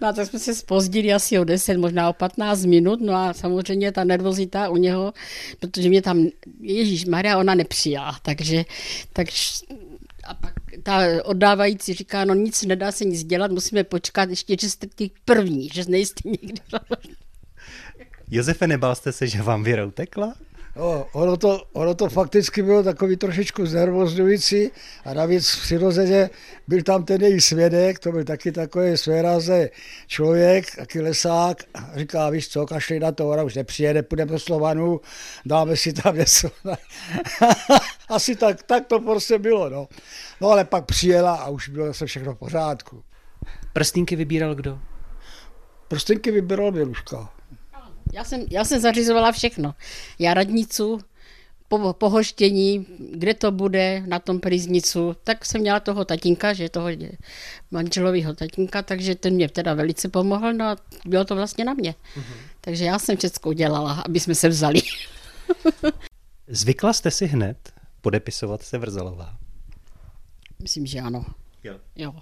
No 0.01 0.07
a 0.07 0.13
tak 0.13 0.27
jsme 0.27 0.39
se 0.39 0.55
spozdili 0.55 1.13
asi 1.13 1.39
o 1.39 1.43
10, 1.43 1.77
možná 1.77 2.09
o 2.09 2.13
15 2.13 2.65
minut, 2.65 3.01
no 3.01 3.13
a 3.13 3.33
samozřejmě 3.33 3.91
ta 3.91 4.03
nervozita 4.03 4.69
u 4.69 4.77
něho, 4.77 5.13
protože 5.59 5.89
mě 5.89 6.01
tam, 6.01 6.27
Ježíš 6.61 7.05
Maria, 7.05 7.37
ona 7.37 7.55
nepřijala, 7.55 8.19
takže, 8.21 8.65
takže 9.13 9.39
a 10.23 10.33
pak 10.33 10.62
ta 10.83 10.99
oddávající 11.23 11.93
říká, 11.93 12.25
no 12.25 12.33
nic, 12.33 12.63
nedá 12.63 12.91
se 12.91 13.05
nic 13.05 13.23
dělat, 13.23 13.51
musíme 13.51 13.83
počkat 13.83 14.29
ještě, 14.29 14.55
že 14.61 14.69
jste 14.69 14.87
ty 14.87 15.11
první, 15.25 15.69
že 15.73 15.83
nejste 15.87 16.29
nikdy. 16.29 16.61
Josefe, 18.31 18.67
nebál 18.67 18.95
jste 18.95 19.11
se, 19.11 19.27
že 19.27 19.41
vám 19.41 19.63
věra 19.63 19.85
utekla? 19.85 20.33
No, 20.75 21.07
ono, 21.13 21.37
to, 21.37 21.63
ono 21.73 21.95
to 21.95 22.09
fakticky 22.09 22.61
bylo 22.61 22.83
takový 22.83 23.17
trošičku 23.17 23.65
znervozňující 23.65 24.71
a 25.05 25.13
navíc 25.13 25.55
přirozeně 25.55 26.29
byl 26.67 26.83
tam 26.83 27.05
ten 27.05 27.21
její 27.21 27.41
svědek, 27.41 27.99
to 27.99 28.11
byl 28.11 28.23
taky 28.23 28.51
takový 28.51 28.97
svérázný 28.97 29.65
člověk, 30.07 30.75
taky 30.75 31.01
lesák, 31.01 31.63
a 31.73 31.91
říká, 31.95 32.29
víš 32.29 32.47
co, 32.47 32.65
kašli 32.65 32.99
na 32.99 33.11
to, 33.11 33.29
ona 33.29 33.43
už 33.43 33.55
nepřijede, 33.55 34.03
půjdeme 34.03 34.31
do 34.31 34.39
Slovanu, 34.39 35.01
dáme 35.45 35.75
si 35.75 35.93
tam 35.93 36.17
něco. 36.17 36.49
Asi 38.09 38.35
tak, 38.35 38.63
tak 38.63 38.87
to 38.87 38.99
prostě 38.99 39.39
bylo, 39.39 39.69
no. 39.69 39.87
No 40.41 40.49
ale 40.49 40.65
pak 40.65 40.85
přijela 40.85 41.35
a 41.35 41.49
už 41.49 41.69
bylo 41.69 41.87
zase 41.87 42.05
všechno 42.05 42.35
v 42.35 42.37
pořádku. 42.37 43.03
Prstínky 43.73 44.15
vybíral 44.15 44.55
kdo? 44.55 44.79
Prstínky 45.87 46.31
vybíral 46.31 46.71
Běluška. 46.71 47.29
Já 48.13 48.23
jsem, 48.23 48.45
já 48.51 48.65
jsem 48.65 48.81
zařizovala 48.81 49.31
všechno. 49.31 49.75
Já 50.19 50.33
radnicu, 50.33 50.99
po, 51.67 51.93
pohoštění, 51.93 52.85
kde 53.11 53.33
to 53.33 53.51
bude, 53.51 54.03
na 54.05 54.19
tom 54.19 54.39
priznicu, 54.39 55.15
tak 55.23 55.45
jsem 55.45 55.61
měla 55.61 55.79
toho 55.79 56.05
tatínka, 56.05 56.53
že 56.53 56.69
toho 56.69 56.87
manželového 57.71 58.33
tatínka, 58.33 58.81
takže 58.81 59.15
ten 59.15 59.33
mě 59.33 59.49
teda 59.49 59.73
velice 59.73 60.09
pomohl, 60.09 60.53
no 60.53 60.65
a 60.65 60.75
bylo 61.05 61.25
to 61.25 61.35
vlastně 61.35 61.65
na 61.65 61.73
mě. 61.73 61.91
Mm-hmm. 61.91 62.35
Takže 62.61 62.85
já 62.85 62.99
jsem 62.99 63.17
všechno 63.17 63.49
udělala, 63.49 64.03
aby 64.05 64.19
jsme 64.19 64.35
se 64.35 64.49
vzali. 64.49 64.81
Zvykla 66.47 66.93
jste 66.93 67.11
si 67.11 67.25
hned 67.25 67.72
podepisovat 68.03 68.61
se 68.61 68.77
Vrzalová? 68.77 69.37
Myslím, 70.61 70.85
že 70.85 70.99
ano. 70.99 71.25
Jo. 71.63 71.79
jo. 71.95 72.13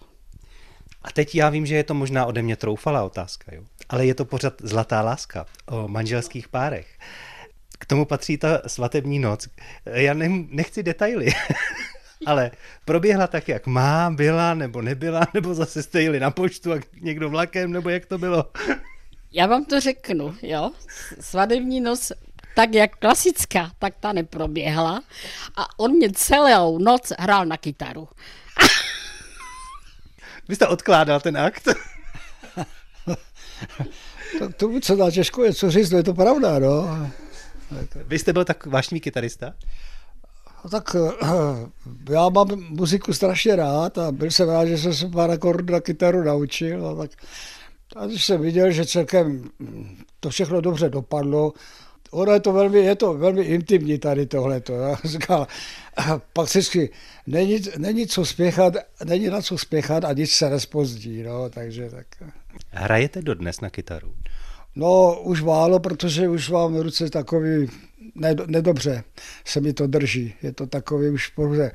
A 1.02 1.12
teď 1.12 1.36
já 1.36 1.50
vím, 1.50 1.66
že 1.66 1.76
je 1.76 1.84
to 1.84 1.94
možná 1.94 2.26
ode 2.26 2.42
mě 2.42 2.56
troufalá 2.56 3.04
otázka, 3.04 3.56
jo? 3.56 3.64
ale 3.90 4.06
je 4.06 4.16
to 4.16 4.26
pořád 4.26 4.54
zlatá 4.62 5.02
láska 5.02 5.46
o 5.66 5.88
manželských 5.88 6.48
párech. 6.48 6.88
K 7.80 7.86
tomu 7.86 8.06
patří 8.06 8.38
ta 8.38 8.62
svatební 8.68 9.20
noc. 9.20 9.48
Já 9.86 10.14
ne, 10.14 10.30
nechci 10.50 10.84
detaily, 10.84 11.34
ale 12.26 12.52
proběhla 12.86 13.28
tak, 13.28 13.48
jak 13.48 13.68
má, 13.68 14.10
byla 14.10 14.54
nebo 14.54 14.82
nebyla, 14.82 15.22
nebo 15.34 15.54
zase 15.54 15.84
jste 15.84 16.02
jeli 16.02 16.20
na 16.20 16.32
poštu 16.32 16.74
a 16.74 16.80
někdo 17.02 17.30
vlakem, 17.30 17.72
nebo 17.72 17.90
jak 17.90 18.06
to 18.06 18.18
bylo? 18.18 18.52
Já 19.32 19.48
vám 19.48 19.66
to 19.66 19.80
řeknu, 19.80 20.36
jo. 20.42 20.72
Svatební 21.20 21.82
noc 21.82 22.12
tak 22.56 22.74
jak 22.74 22.96
klasická, 22.96 23.72
tak 23.80 23.94
ta 24.00 24.14
neproběhla 24.14 25.02
a 25.56 25.80
on 25.80 25.92
mě 25.92 26.12
celou 26.12 26.78
noc 26.78 27.12
hrál 27.20 27.46
na 27.46 27.58
kytaru. 27.58 28.08
Vy 30.48 30.56
jste 30.56 30.68
odkládal 30.68 31.20
ten 31.20 31.38
akt? 31.38 31.68
tak 34.40 34.54
to, 34.58 34.80
co 34.82 34.96
dá 34.96 35.12
těžko 35.12 35.44
je 35.44 35.54
co 35.54 35.72
říct, 35.72 35.92
no 35.92 35.98
je 35.98 36.04
to 36.04 36.14
pravda, 36.14 36.60
no. 36.60 37.08
Vy 37.96 38.20
jste 38.20 38.34
byl 38.34 38.46
tak 38.46 38.66
vášnivý 38.66 39.02
kytarista? 39.02 39.54
No 40.64 40.70
tak 40.70 40.96
já 42.10 42.30
mám 42.30 42.48
muziku 42.70 43.14
strašně 43.14 43.56
rád 43.56 43.98
a 43.98 44.12
byl 44.12 44.32
jsem 44.32 44.50
rád, 44.50 44.66
že 44.66 44.78
jsem 44.78 44.94
se 44.94 45.10
pár 45.10 45.32
akordů 45.32 45.74
na 45.74 45.80
kytaru 45.80 46.24
naučil. 46.24 46.88
A, 46.88 46.96
tak, 46.96 47.12
a 47.96 48.06
když 48.06 48.26
jsem 48.26 48.42
viděl, 48.42 48.72
že 48.72 48.86
celkem 48.86 49.50
to 50.20 50.30
všechno 50.30 50.62
dobře 50.62 50.90
dopadlo, 50.90 51.54
ono 52.12 52.32
je 52.32 52.40
to 52.40 52.54
velmi, 52.54 52.80
je 52.80 52.96
to 52.96 53.14
velmi 53.14 53.42
intimní 53.42 53.98
tady 53.98 54.26
tohleto. 54.26 54.74
Já 54.74 54.98
říkal, 55.04 55.48
pak 56.34 56.50
si 56.50 56.90
není, 57.28 57.60
není 57.78 58.08
co 58.08 58.26
spěchat, 58.26 58.74
není 59.06 59.28
na 59.28 59.42
co 59.42 59.58
spěchat 59.58 60.06
a 60.06 60.14
nic 60.14 60.32
se 60.32 60.50
nespozdí, 60.50 61.24
no, 61.24 61.50
takže 61.50 61.90
tak. 61.90 62.08
Hrajete 62.70 63.22
dodnes 63.22 63.62
na 63.62 63.70
kytaru? 63.70 64.14
No, 64.76 65.22
už 65.22 65.42
málo, 65.42 65.80
protože 65.80 66.30
už 66.30 66.50
mám 66.50 66.74
v 66.74 66.82
ruce 66.82 67.10
takový 67.10 67.68
nedobře 68.48 69.04
se 69.46 69.62
mi 69.62 69.74
to 69.74 69.88
drží. 69.88 70.34
Je 70.44 70.54
to 70.54 70.68
takový 70.68 71.10
už 71.10 71.28
pouze, 71.28 71.72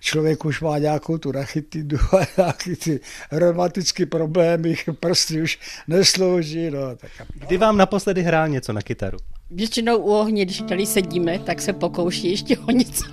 člověk 0.00 0.44
už 0.44 0.60
má 0.60 0.78
nějakou 0.78 1.18
tu 1.18 1.32
rachitidu 1.32 1.98
a 2.20 2.26
nějaký 2.36 2.76
ty 2.76 3.00
reumatické 3.32 4.06
problémy, 4.06 4.76
prsty 5.00 5.42
už 5.42 5.58
neslouží. 5.88 6.70
No, 6.70 6.96
tak. 6.96 7.10
Kdy 7.34 7.56
vám 7.56 7.76
naposledy 7.76 8.22
hrál 8.22 8.48
něco 8.48 8.72
na 8.72 8.82
kytaru? 8.82 9.18
Většinou 9.54 9.98
u 9.98 10.10
ohně, 10.10 10.44
když 10.44 10.62
tady 10.68 10.86
sedíme, 10.86 11.38
tak 11.38 11.62
se 11.62 11.72
pokouší 11.72 12.30
ještě 12.30 12.58
o 12.58 12.70
něco, 12.70 13.04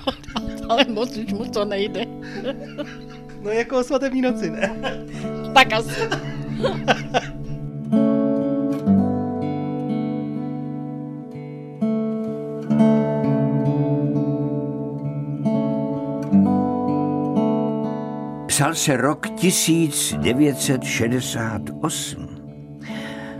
ale 0.69 0.86
moc 0.89 1.17
už 1.17 1.34
mu 1.34 1.46
to 1.46 1.65
nejde. 1.65 2.05
No 3.41 3.50
jako 3.50 3.79
o 3.79 3.84
svatební 3.84 4.22
noci, 4.22 4.50
ne? 4.50 4.75
tak 5.53 5.74
asi. 5.74 6.01
Psal 18.48 18.75
se 18.75 18.98
rok 18.98 19.29
1968. 19.29 22.28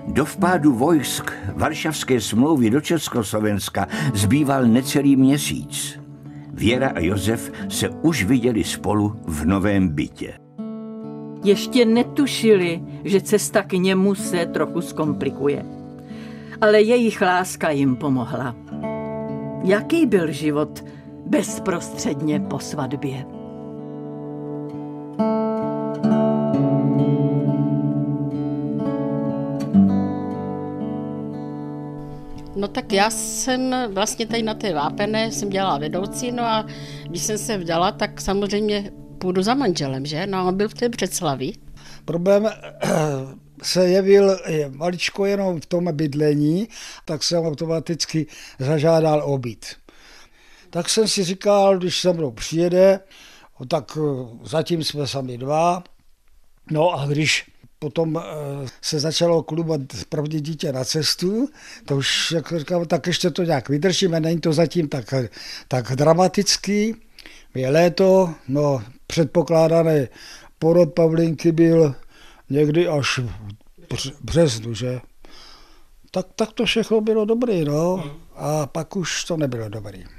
Do 0.10 0.26
vpádu 0.26 0.74
vojsk 0.74 1.32
Varšavské 1.56 2.22
smlouvy 2.22 2.70
do 2.70 2.82
Československa 2.82 3.88
zbýval 4.14 4.66
necelý 4.66 5.16
měsíc. 5.16 6.00
Věra 6.54 6.90
a 6.96 7.00
Josef 7.00 7.52
se 7.70 7.90
už 7.90 8.24
viděli 8.24 8.64
spolu 8.64 9.16
v 9.26 9.46
novém 9.46 9.90
bytě. 9.90 10.34
Ještě 11.44 11.86
netušili, 11.86 12.82
že 13.04 13.22
cesta 13.22 13.64
k 13.64 13.74
němu 13.74 14.16
se 14.16 14.46
trochu 14.46 14.82
zkomplikuje. 14.82 15.66
Ale 16.62 16.82
jejich 16.82 17.22
láska 17.22 17.70
jim 17.70 17.96
pomohla. 17.96 18.56
Jaký 19.64 20.06
byl 20.06 20.32
život 20.32 20.86
bezprostředně 21.26 22.40
po 22.40 22.60
svatbě? 22.60 23.39
No 32.60 32.68
tak 32.68 32.94
já 32.94 33.10
jsem 33.10 33.76
vlastně 33.94 34.26
tady 34.26 34.44
na 34.44 34.54
té 34.54 34.74
Vápené 34.74 35.32
jsem 35.32 35.50
dělala 35.50 35.78
vedoucí, 35.78 36.32
no 36.32 36.44
a 36.44 36.66
když 37.10 37.24
jsem 37.24 37.38
se 37.38 37.58
vdala, 37.58 37.92
tak 37.92 38.22
samozřejmě 38.22 38.92
půjdu 39.18 39.42
za 39.42 39.54
manželem, 39.54 40.06
že? 40.06 40.28
No 40.28 40.38
a 40.38 40.44
on 40.44 40.58
byl 40.58 40.70
v 40.70 40.74
té 40.74 40.90
Břeclavi. 40.90 41.52
Problém 42.06 42.50
se 43.64 43.90
jevil 43.90 44.40
maličko 44.70 45.26
jenom 45.26 45.62
v 45.62 45.66
tom 45.66 45.88
bydlení, 45.92 46.68
tak 47.06 47.24
jsem 47.24 47.46
automaticky 47.46 48.28
zažádal 48.60 49.22
o 49.26 49.38
byt. 49.38 49.66
Tak 50.70 50.90
jsem 50.90 51.08
si 51.08 51.24
říkal, 51.24 51.78
když 51.78 52.02
se 52.02 52.14
mnou 52.14 52.32
přijede, 52.32 53.00
tak 53.68 53.98
eh, 53.98 54.38
zatím 54.44 54.84
jsme 54.84 55.08
sami 55.08 55.38
dva, 55.38 55.84
no 56.72 56.94
a 56.94 57.06
když 57.06 57.52
Potom 57.80 58.18
eh, 58.18 58.22
se 58.82 59.00
začalo 59.00 59.44
klubat 59.44 59.82
první 60.10 60.42
dítě 60.42 60.72
na 60.72 60.84
cestu, 60.86 61.50
to 61.86 61.96
už, 61.96 62.32
jak 62.32 62.54
říkám, 62.60 62.86
tak 62.86 63.08
ještě 63.08 63.30
to 63.32 63.44
nějak 63.44 63.70
vydržíme, 63.70 64.20
není 64.20 64.42
to 64.42 64.54
zatím 64.54 64.88
tak, 64.90 65.14
tak 65.68 65.96
dramatický. 65.96 66.96
Je 67.56 67.70
léto, 67.70 68.34
no 68.48 68.84
předpokládaný 69.08 70.08
porod 70.60 70.94
Pavlinky 70.94 71.52
byl 71.52 71.96
někdy 72.50 72.88
až 72.88 73.18
v 73.18 74.22
březnu, 74.22 74.74
že? 74.74 75.02
Tak, 76.12 76.26
tak 76.36 76.54
to 76.54 76.66
všechno 76.66 77.02
bylo 77.02 77.26
dobré, 77.26 77.66
no. 77.66 78.04
A 78.36 78.68
pak 78.68 78.96
už 78.96 79.24
to 79.24 79.38
nebylo 79.38 79.70
dobré. 79.70 80.19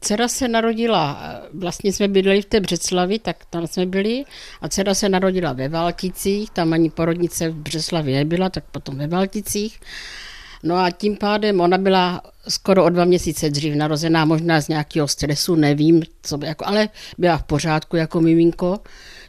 Dcera 0.00 0.28
se 0.28 0.48
narodila, 0.48 1.32
vlastně 1.54 1.92
jsme 1.92 2.08
bydleli 2.08 2.42
v 2.42 2.44
té 2.44 2.60
Břeclavi, 2.60 3.18
tak 3.18 3.36
tam 3.50 3.66
jsme 3.66 3.86
byli 3.86 4.24
a 4.60 4.68
dcera 4.68 4.94
se 4.94 5.08
narodila 5.08 5.52
ve 5.52 5.68
Valticích, 5.68 6.50
tam 6.50 6.72
ani 6.72 6.90
porodnice 6.90 7.48
v 7.50 7.54
Břeclavi 7.54 8.12
nebyla, 8.12 8.50
tak 8.50 8.64
potom 8.64 8.98
ve 8.98 9.06
Valticích. 9.06 9.80
No 10.62 10.76
a 10.76 10.90
tím 10.90 11.16
pádem 11.16 11.60
ona 11.60 11.78
byla 11.78 12.22
skoro 12.48 12.84
o 12.84 12.88
dva 12.88 13.04
měsíce 13.04 13.50
dřív 13.50 13.74
narozená, 13.74 14.24
možná 14.24 14.60
z 14.60 14.68
nějakého 14.68 15.08
stresu, 15.08 15.54
nevím, 15.54 16.02
co 16.22 16.38
by, 16.38 16.46
jako, 16.46 16.66
ale 16.66 16.88
byla 17.18 17.38
v 17.38 17.42
pořádku 17.42 17.96
jako 17.96 18.20
miminko. 18.20 18.80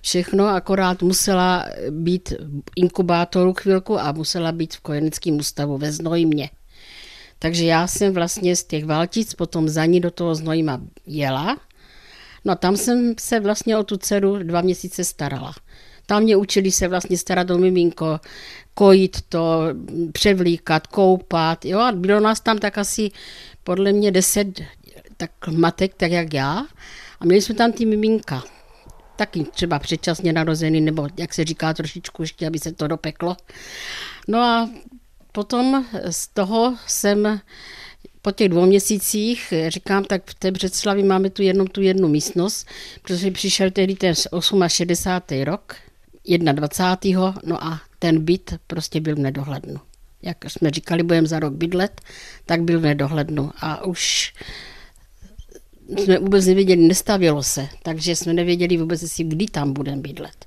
Všechno, 0.02 0.48
akorát 0.48 1.02
musela 1.02 1.66
být 1.90 2.30
v 2.30 2.72
inkubátoru 2.76 3.54
chvilku 3.54 4.00
a 4.00 4.12
musela 4.12 4.52
být 4.52 4.76
v 4.76 4.80
kojeneckém 4.80 5.36
ústavu 5.36 5.78
ve 5.78 5.92
Znojmě. 5.92 6.50
Takže 7.42 7.66
já 7.66 7.88
jsem 7.88 8.14
vlastně 8.14 8.56
z 8.56 8.64
těch 8.64 8.86
Valtic 8.86 9.34
potom 9.34 9.70
za 9.70 9.86
ní 9.86 10.00
do 10.00 10.12
toho 10.12 10.36
Znojma 10.36 10.82
jela. 11.06 11.58
No 12.46 12.56
tam 12.56 12.78
jsem 12.78 13.14
se 13.20 13.40
vlastně 13.40 13.78
o 13.78 13.84
tu 13.84 13.98
dceru 13.98 14.44
dva 14.44 14.62
měsíce 14.62 15.04
starala. 15.04 15.54
Tam 16.06 16.24
mě 16.24 16.36
učili 16.36 16.72
se 16.72 16.88
vlastně 16.88 17.18
starat 17.18 17.50
o 17.50 17.58
miminko, 17.58 18.20
kojit 18.74 19.22
to, 19.30 19.62
převlíkat, 20.12 20.88
koupat. 20.88 21.66
Jo, 21.66 21.80
a 21.80 21.92
bylo 21.92 22.20
nás 22.20 22.40
tam 22.40 22.58
tak 22.58 22.78
asi 22.78 23.12
podle 23.64 23.94
mě 23.94 24.12
deset 24.12 24.62
tak 25.18 25.32
matek, 25.48 25.94
tak 25.94 26.12
jak 26.12 26.34
já. 26.34 26.66
A 27.20 27.26
měli 27.26 27.42
jsme 27.42 27.56
tam 27.56 27.72
ty 27.72 27.86
miminka. 27.86 28.44
Taky 29.16 29.44
třeba 29.44 29.80
předčasně 29.80 30.34
narozený, 30.34 30.82
nebo 30.82 31.08
jak 31.18 31.34
se 31.34 31.44
říká 31.44 31.74
trošičku 31.74 32.22
ještě, 32.22 32.48
aby 32.48 32.60
se 32.60 32.72
to 32.72 32.88
dopeklo. 32.88 33.38
No 34.28 34.40
a 34.40 34.70
potom 35.32 35.86
z 36.10 36.28
toho 36.28 36.78
jsem 36.88 37.40
po 38.22 38.32
těch 38.32 38.50
dvou 38.50 38.66
měsících, 38.66 39.54
říkám, 39.68 40.04
tak 40.04 40.22
v 40.26 40.36
té 40.36 40.52
Břeclavi 40.52 41.04
máme 41.04 41.30
tu 41.30 41.42
jednu, 41.42 41.66
tu 41.66 41.82
jednu 41.82 42.08
místnost, 42.08 42.68
protože 43.02 43.32
přišel 43.32 43.72
tehdy 43.72 43.96
ten 43.96 44.14
68. 44.16 45.44
rok, 45.44 45.76
21. 46.38 47.36
no 47.44 47.64
a 47.64 47.82
ten 48.00 48.26
byt 48.26 48.54
prostě 48.68 49.02
byl 49.02 49.16
v 49.16 49.20
nedohlednu. 49.20 49.80
Jak 50.22 50.50
jsme 50.50 50.72
říkali, 50.72 51.04
budeme 51.04 51.28
za 51.28 51.40
rok 51.40 51.54
bydlet, 51.54 52.02
tak 52.46 52.62
byl 52.62 52.80
v 52.80 52.84
nedohlednu 52.84 53.52
a 53.58 53.86
už 53.86 54.34
jsme 55.98 56.20
vůbec 56.20 56.46
nevěděli, 56.46 56.82
nestavilo 56.82 57.44
se, 57.44 57.70
takže 57.84 58.16
jsme 58.16 58.34
nevěděli 58.34 58.78
vůbec, 58.78 59.02
jestli 59.02 59.24
kdy 59.24 59.46
tam 59.46 59.74
budeme 59.74 60.02
bydlet. 60.02 60.46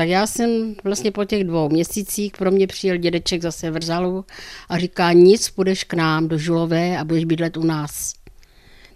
Tak 0.00 0.08
já 0.08 0.26
jsem 0.26 0.74
vlastně 0.84 1.10
po 1.10 1.24
těch 1.24 1.44
dvou 1.44 1.68
měsících, 1.68 2.32
pro 2.32 2.50
mě 2.50 2.66
přijel 2.66 2.96
dědeček 2.96 3.42
zase 3.42 3.70
v 3.70 3.82
Rzalu 3.82 4.24
a 4.68 4.78
říká, 4.78 5.12
nic, 5.12 5.50
půjdeš 5.50 5.84
k 5.84 5.94
nám 5.94 6.28
do 6.28 6.38
Žulové 6.38 6.98
a 6.98 7.04
budeš 7.04 7.24
bydlet 7.24 7.56
u 7.56 7.64
nás. 7.64 8.14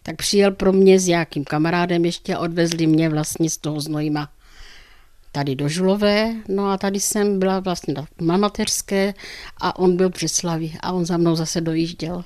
Tak 0.03 0.17
přijel 0.17 0.51
pro 0.51 0.73
mě 0.73 1.01
s 1.01 1.07
nějakým 1.07 1.45
kamarádem 1.45 2.05
ještě 2.05 2.35
a 2.35 2.39
odvezli 2.39 2.87
mě 2.87 3.09
vlastně 3.09 3.51
z 3.51 3.57
toho 3.57 3.81
Znojma 3.81 4.31
tady 5.33 5.57
do 5.57 5.69
Žulové, 5.69 6.35
no 6.49 6.71
a 6.71 6.79
tady 6.79 7.01
jsem 7.01 7.39
byla 7.39 7.61
vlastně 7.61 7.95
na 8.21 8.37
mateřské 8.37 9.15
a 9.61 9.79
on 9.79 9.97
byl 9.97 10.11
při 10.11 10.29
Slavi 10.29 10.73
a 10.81 10.93
on 10.93 11.05
za 11.05 11.17
mnou 11.17 11.37
zase 11.37 11.61
dojížděl. 11.61 12.25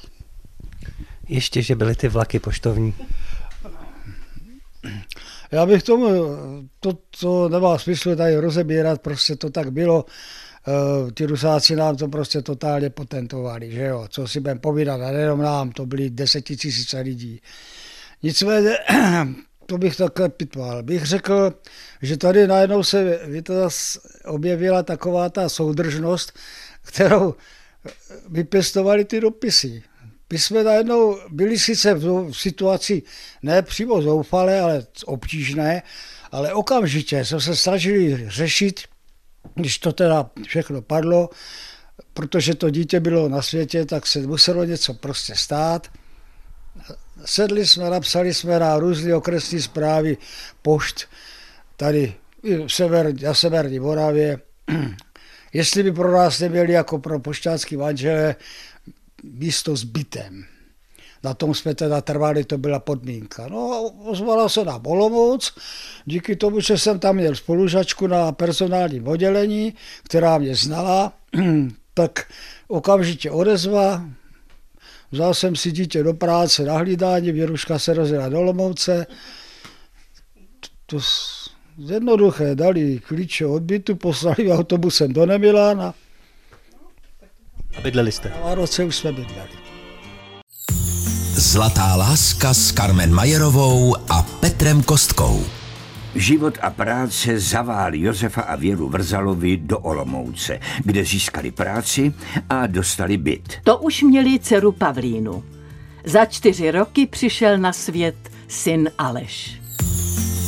Ještě, 1.28 1.62
že 1.62 1.74
byly 1.74 1.94
ty 1.94 2.08
vlaky 2.08 2.38
poštovní. 2.38 2.94
Já 5.52 5.66
bych 5.66 5.82
tomu, 5.82 6.08
to, 6.80 6.98
to 7.20 7.48
nemá 7.48 7.78
smysl 7.78 8.16
tady 8.16 8.36
rozebírat, 8.36 9.00
prostě 9.00 9.36
to 9.36 9.50
tak 9.50 9.72
bylo. 9.72 10.04
Ty 11.14 11.26
rusáci 11.26 11.76
nám 11.76 11.96
to 11.96 12.08
prostě 12.08 12.42
totálně 12.42 12.90
potentovali, 12.90 13.72
že 13.72 13.82
jo, 13.84 14.06
co 14.10 14.28
si 14.28 14.40
budeme 14.40 14.60
povídat, 14.60 15.00
a 15.00 15.12
nejenom 15.12 15.42
nám, 15.42 15.70
to 15.70 15.86
byly 15.86 16.10
desetitisíce 16.10 17.00
lidí. 17.00 17.40
Nicméně, 18.22 18.78
to 19.66 19.78
bych 19.78 19.96
takhle 19.96 20.28
pitval. 20.28 20.82
Bych 20.82 21.06
řekl, 21.06 21.54
že 22.02 22.16
tady 22.16 22.46
najednou 22.46 22.82
se 22.82 23.20
objevila 24.24 24.82
taková 24.82 25.28
ta 25.28 25.48
soudržnost, 25.48 26.32
kterou 26.82 27.34
vypěstovali 28.28 29.04
ty 29.04 29.20
dopisy. 29.20 29.82
My 30.32 30.38
jsme 30.38 30.64
najednou 30.64 31.18
byli 31.28 31.58
sice 31.58 31.94
v 31.94 32.32
situaci 32.32 33.02
ne 33.42 33.62
přímo 33.62 34.02
zoufalé, 34.02 34.60
ale 34.60 34.86
obtížné, 35.04 35.82
ale 36.32 36.52
okamžitě 36.52 37.24
jsme 37.24 37.40
se 37.40 37.56
snažili 37.56 38.30
řešit, 38.30 38.80
když 39.54 39.78
to 39.78 39.92
teda 39.92 40.30
všechno 40.46 40.82
padlo, 40.82 41.30
protože 42.14 42.54
to 42.54 42.70
dítě 42.70 43.00
bylo 43.00 43.28
na 43.28 43.42
světě, 43.42 43.84
tak 43.84 44.06
se 44.06 44.18
muselo 44.18 44.64
něco 44.64 44.94
prostě 44.94 45.34
stát. 45.34 45.88
sedli 47.24 47.66
jsme, 47.66 47.90
napsali 47.90 48.34
jsme 48.34 48.58
na 48.58 48.78
různé 48.78 49.14
okresní 49.14 49.62
zprávy 49.62 50.16
pošt 50.62 51.06
tady 51.76 52.14
v 52.42 52.68
sever, 52.68 53.22
na 53.22 53.34
severní 53.34 53.78
Moravě, 53.78 54.38
jestli 55.52 55.82
by 55.82 55.92
pro 55.92 56.12
nás 56.12 56.40
neměli 56.40 56.72
jako 56.72 56.98
pro 56.98 57.20
pošťácký 57.20 57.76
manžele 57.76 58.36
místo 59.22 59.76
s 59.76 59.84
bytem. 59.84 60.44
Na 61.24 61.34
tom 61.34 61.54
jsme 61.54 61.74
teda 61.74 62.00
trvali, 62.00 62.44
to 62.44 62.58
byla 62.58 62.78
podmínka. 62.78 63.48
No 63.48 63.82
ozvala 63.82 64.48
se 64.48 64.64
na 64.64 64.80
Olomouc, 64.84 65.54
díky 66.04 66.36
tomu, 66.36 66.60
že 66.60 66.78
jsem 66.78 66.98
tam 66.98 67.16
měl 67.16 67.34
spolužačku 67.34 68.06
na 68.06 68.32
personálním 68.32 69.08
oddělení, 69.08 69.74
která 70.02 70.38
mě 70.38 70.54
znala, 70.54 71.12
tak 71.94 72.32
okamžitě 72.68 73.30
odezva, 73.30 74.04
vzal 75.12 75.34
jsem 75.34 75.56
si 75.56 75.72
dítě 75.72 76.02
do 76.02 76.14
práce 76.14 76.64
na 76.64 76.78
hlídání, 76.78 77.32
Věruška 77.32 77.78
se 77.78 77.94
rozjela 77.94 78.28
do 78.28 78.38
Olomouce, 78.38 79.06
to 80.86 80.98
jednoduché, 81.78 82.54
dali 82.54 83.00
klíče 83.08 83.46
od 83.46 83.62
bytu, 83.62 83.96
poslali 83.96 84.52
autobusem 84.52 85.12
do 85.12 85.26
Nemilána. 85.26 85.94
Bydleli 87.88 88.12
jste? 88.12 88.32
A 88.44 88.54
roce 88.54 88.84
už 88.84 88.96
jsme 88.96 89.12
bydleli. 89.12 89.48
Zlatá 91.34 91.96
láska 91.96 92.54
s 92.54 92.72
Carmen 92.72 93.14
Majerovou 93.14 93.96
a 94.08 94.22
Petrem 94.22 94.82
Kostkou. 94.82 95.44
Život 96.14 96.58
a 96.62 96.70
práce 96.70 97.40
zavál 97.40 97.94
Josefa 97.94 98.40
a 98.40 98.56
Věru 98.56 98.88
Vrzalovi 98.88 99.56
do 99.56 99.78
Olomouce, 99.78 100.60
kde 100.84 101.04
získali 101.04 101.50
práci 101.50 102.12
a 102.50 102.66
dostali 102.66 103.16
byt. 103.16 103.52
To 103.64 103.78
už 103.78 104.02
měli 104.02 104.38
dceru 104.38 104.72
Pavlínu. 104.72 105.44
Za 106.04 106.24
čtyři 106.24 106.70
roky 106.70 107.06
přišel 107.06 107.58
na 107.58 107.72
svět 107.72 108.16
syn 108.48 108.90
Aleš. 108.98 109.60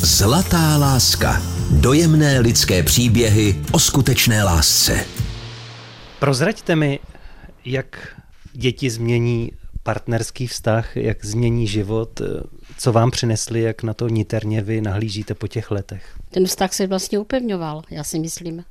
Zlatá 0.01 0.77
láska. 0.77 1.41
Dojemné 1.71 2.39
lidské 2.39 2.83
příběhy 2.83 3.55
o 3.71 3.79
skutečné 3.79 4.43
lásce. 4.43 5.05
Prozraďte 6.19 6.75
mi, 6.75 6.99
jak 7.65 8.17
děti 8.53 8.89
změní 8.89 9.51
partnerský 9.83 10.47
vztah, 10.47 10.97
jak 10.97 11.25
změní 11.25 11.67
život, 11.67 12.21
co 12.77 12.91
vám 12.91 13.11
přinesli, 13.11 13.61
jak 13.61 13.83
na 13.83 13.93
to 13.93 14.07
niterně 14.07 14.61
vy 14.61 14.81
nahlížíte 14.81 15.33
po 15.33 15.47
těch 15.47 15.71
letech? 15.71 16.19
Ten 16.29 16.45
vztah 16.45 16.73
se 16.73 16.87
vlastně 16.87 17.19
upevňoval, 17.19 17.81
já 17.89 18.03
si 18.03 18.19
myslím. 18.19 18.63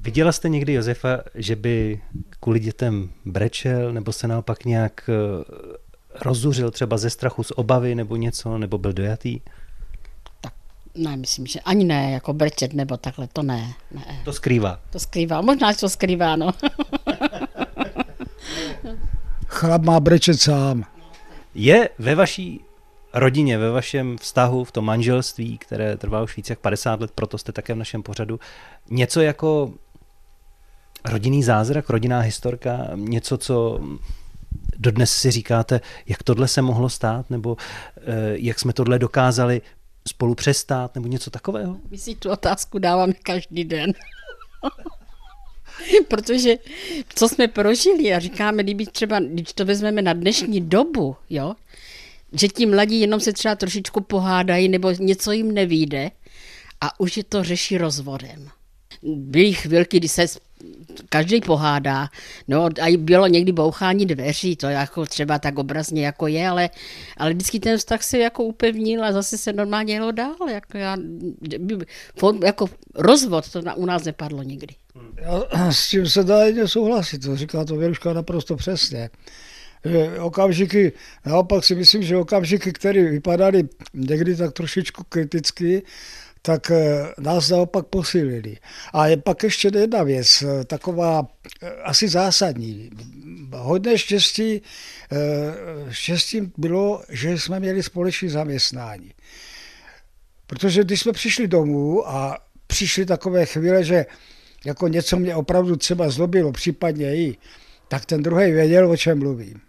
Viděla 0.00 0.32
jste 0.32 0.48
někdy 0.48 0.72
Josefa, 0.72 1.20
že 1.34 1.56
by 1.56 2.02
kvůli 2.40 2.60
dětem 2.60 3.10
brečel, 3.24 3.92
nebo 3.92 4.12
se 4.12 4.28
naopak 4.28 4.64
nějak 4.64 5.10
eh, 5.10 5.44
rozuřil 6.20 6.70
třeba 6.70 6.98
ze 6.98 7.10
strachu, 7.10 7.42
z 7.42 7.52
obavy 7.56 7.94
nebo 7.94 8.16
něco, 8.16 8.58
nebo 8.58 8.78
byl 8.78 8.92
dojatý? 8.92 9.40
Tak 10.40 10.52
ne, 10.94 11.16
myslím, 11.16 11.46
že 11.46 11.60
ani 11.60 11.84
ne, 11.84 12.12
jako 12.12 12.32
brečet 12.32 12.72
nebo 12.72 12.96
takhle, 12.96 13.28
to 13.32 13.42
ne. 13.42 13.72
ne. 13.90 14.20
To 14.24 14.32
skrývá. 14.32 14.80
To 14.90 14.98
skrývá, 14.98 15.40
možná, 15.40 15.72
že 15.72 15.78
to 15.78 15.88
skrývá, 15.88 16.36
no. 16.36 16.50
Chlap 19.46 19.82
má 19.82 20.00
brečet 20.00 20.40
sám. 20.40 20.84
Je 21.54 21.88
ve 21.98 22.14
vaší 22.14 22.60
rodině, 23.14 23.58
ve 23.58 23.70
vašem 23.70 24.18
vztahu, 24.18 24.64
v 24.64 24.72
tom 24.72 24.84
manželství, 24.84 25.58
které 25.58 25.96
trvá 25.96 26.22
už 26.22 26.36
více 26.36 26.52
jak 26.52 26.58
50 26.58 27.00
let, 27.00 27.10
proto 27.14 27.38
jste 27.38 27.52
také 27.52 27.74
v 27.74 27.78
našem 27.78 28.02
pořadu, 28.02 28.40
něco 28.90 29.20
jako 29.20 29.72
rodinný 31.04 31.42
zázrak, 31.42 31.90
rodinná 31.90 32.20
historka, 32.20 32.90
něco, 32.94 33.38
co 33.38 33.80
dodnes 34.78 35.12
si 35.12 35.30
říkáte, 35.30 35.80
jak 36.06 36.22
tohle 36.22 36.48
se 36.48 36.62
mohlo 36.62 36.88
stát, 36.88 37.30
nebo 37.30 37.56
eh, 37.96 38.02
jak 38.32 38.58
jsme 38.58 38.72
tohle 38.72 38.98
dokázali 38.98 39.62
spolu 40.08 40.34
přestát, 40.34 40.94
nebo 40.94 41.08
něco 41.08 41.30
takového? 41.30 41.76
My 41.90 41.98
si 41.98 42.14
tu 42.14 42.30
otázku 42.30 42.78
dáváme 42.78 43.12
každý 43.12 43.64
den. 43.64 43.92
Protože 46.08 46.56
co 47.14 47.28
jsme 47.28 47.48
prožili 47.48 48.14
a 48.14 48.18
říkáme, 48.18 48.62
kdyby 48.62 48.86
třeba, 48.86 49.20
když 49.20 49.52
to 49.52 49.64
vezmeme 49.64 50.02
na 50.02 50.12
dnešní 50.12 50.60
dobu, 50.60 51.16
jo, 51.30 51.54
že 52.32 52.48
ti 52.48 52.66
mladí 52.66 53.00
jenom 53.00 53.20
se 53.20 53.32
třeba 53.32 53.54
trošičku 53.54 54.00
pohádají 54.00 54.68
nebo 54.68 54.90
něco 54.90 55.32
jim 55.32 55.54
nevíde 55.54 56.10
a 56.80 57.00
už 57.00 57.16
je 57.16 57.24
to 57.24 57.44
řeší 57.44 57.78
rozvodem. 57.78 58.48
Byly 59.02 59.52
chvilky, 59.52 59.96
kdy 59.96 60.08
se 60.08 60.26
každý 61.08 61.40
pohádá. 61.40 62.08
No 62.48 62.64
a 62.64 62.96
bylo 62.96 63.26
někdy 63.26 63.52
bouchání 63.52 64.06
dveří, 64.06 64.56
to 64.56 64.66
jako 64.66 65.06
třeba 65.06 65.38
tak 65.38 65.58
obrazně 65.58 66.06
jako 66.06 66.26
je, 66.26 66.48
ale, 66.48 66.70
ale 67.16 67.30
vždycky 67.30 67.60
ten 67.60 67.78
vztah 67.78 68.02
se 68.02 68.18
jako 68.18 68.44
upevnil 68.44 69.04
a 69.04 69.12
zase 69.12 69.38
se 69.38 69.52
normálně 69.52 69.94
jelo 69.94 70.12
dál. 70.12 70.36
Jako, 70.52 70.78
já, 70.78 70.96
jako 72.44 72.68
rozvod 72.94 73.52
to 73.52 73.62
u 73.76 73.86
nás 73.86 74.04
nepadlo 74.04 74.42
nikdy. 74.42 74.74
Já 75.16 75.72
s 75.72 75.88
tím 75.88 76.06
se 76.06 76.24
dá 76.24 76.44
jedině 76.44 76.68
souhlasit, 76.68 77.18
to 77.18 77.36
říká 77.36 77.64
to 77.64 77.76
Věruška 77.76 78.12
naprosto 78.12 78.56
přesně. 78.56 79.10
Okamžiky, 80.20 80.92
naopak 81.26 81.64
si 81.64 81.74
myslím, 81.74 82.02
že 82.02 82.16
okamžiky, 82.16 82.72
které 82.72 83.02
vypadaly 83.02 83.68
někdy 83.94 84.36
tak 84.36 84.52
trošičku 84.52 85.04
kriticky, 85.08 85.82
tak 86.42 86.70
eh, 86.70 87.06
nás 87.18 87.48
naopak 87.48 87.86
posílili. 87.86 88.56
A 88.92 89.06
je 89.06 89.16
pak 89.16 89.42
ještě 89.42 89.70
jedna 89.74 90.02
věc, 90.02 90.42
eh, 90.42 90.64
taková 90.64 91.28
eh, 91.62 91.70
asi 91.82 92.08
zásadní. 92.08 92.90
Hodně 93.52 93.98
štěstí, 93.98 94.62
štěstím 95.90 96.52
bylo, 96.56 97.02
že 97.08 97.38
jsme 97.38 97.60
měli 97.60 97.82
společné 97.82 98.28
zaměstnání. 98.28 99.12
Protože 100.46 100.84
když 100.84 101.00
jsme 101.00 101.12
přišli 101.12 101.48
domů 101.48 102.08
a 102.08 102.38
přišly 102.66 103.06
takové 103.06 103.46
chvíle, 103.46 103.84
že 103.84 104.06
jako 104.64 104.88
něco 104.88 105.16
mě 105.16 105.34
opravdu 105.34 105.76
třeba 105.76 106.10
zlobilo, 106.10 106.52
případně 106.52 107.16
i, 107.16 107.36
tak 107.88 108.06
ten 108.06 108.22
druhý 108.22 108.52
věděl, 108.52 108.90
o 108.90 108.96
čem 108.96 109.18
mluvím. 109.18 109.60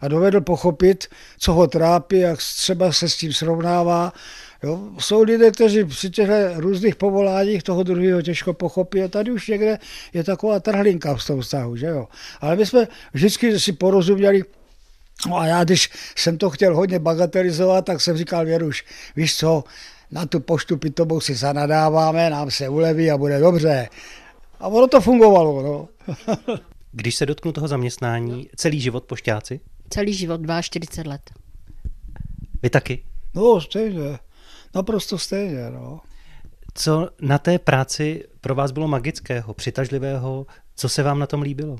A 0.00 0.08
dovedl 0.08 0.40
pochopit, 0.40 1.06
co 1.38 1.52
ho 1.52 1.66
trápí, 1.66 2.18
jak 2.18 2.38
třeba 2.38 2.92
se 2.92 3.08
s 3.08 3.16
tím 3.16 3.32
srovnává 3.32 4.12
Jo? 4.62 4.80
Jsou 4.98 5.22
lidé, 5.22 5.50
kteří 5.50 5.84
při 5.84 6.10
těch 6.10 6.28
různých 6.56 6.96
povoláních 6.96 7.62
toho 7.62 7.82
druhého 7.82 8.22
těžko 8.22 8.52
pochopí 8.52 9.02
a 9.02 9.08
tady 9.08 9.30
už 9.30 9.48
někde 9.48 9.78
je 10.12 10.24
taková 10.24 10.60
trhlinka 10.60 11.14
v 11.14 11.26
tom 11.26 11.40
vztahu. 11.40 11.76
Že 11.76 11.86
jo? 11.86 12.08
Ale 12.40 12.56
my 12.56 12.66
jsme 12.66 12.88
vždycky 13.12 13.60
si 13.60 13.72
porozuměli, 13.72 14.42
No 15.26 15.38
a 15.38 15.46
já, 15.46 15.64
když 15.64 15.90
jsem 16.16 16.38
to 16.38 16.50
chtěl 16.50 16.76
hodně 16.76 16.98
bagatelizovat, 16.98 17.84
tak 17.84 18.00
jsem 18.00 18.16
říkal, 18.16 18.44
Věruš, 18.44 18.84
víš 19.16 19.36
co, 19.36 19.64
na 20.10 20.26
tu 20.26 20.40
poštu 20.40 20.76
pitomou 20.76 21.20
si 21.20 21.34
zanadáváme, 21.34 22.30
nám 22.30 22.50
se 22.50 22.68
uleví 22.68 23.10
a 23.10 23.18
bude 23.18 23.40
dobře. 23.40 23.88
A 24.60 24.68
ono 24.68 24.88
to 24.88 25.00
fungovalo. 25.00 25.62
No. 25.62 25.88
Když 26.92 27.14
se 27.14 27.26
dotknu 27.26 27.52
toho 27.52 27.68
zaměstnání, 27.68 28.48
celý 28.56 28.80
život 28.80 29.04
pošťáci? 29.04 29.60
Celý 29.90 30.14
život, 30.14 30.40
42 30.60 31.10
let. 31.10 31.30
Vy 32.62 32.70
taky? 32.70 33.04
No, 33.34 33.60
stejně. 33.60 34.18
Naprosto 34.74 35.18
stejně, 35.18 35.70
no. 35.70 36.00
Co 36.74 37.08
na 37.20 37.38
té 37.38 37.58
práci 37.58 38.24
pro 38.40 38.54
vás 38.54 38.70
bylo 38.70 38.88
magického, 38.88 39.54
přitažlivého? 39.54 40.46
Co 40.76 40.88
se 40.88 41.02
vám 41.02 41.18
na 41.18 41.26
tom 41.26 41.42
líbilo? 41.42 41.76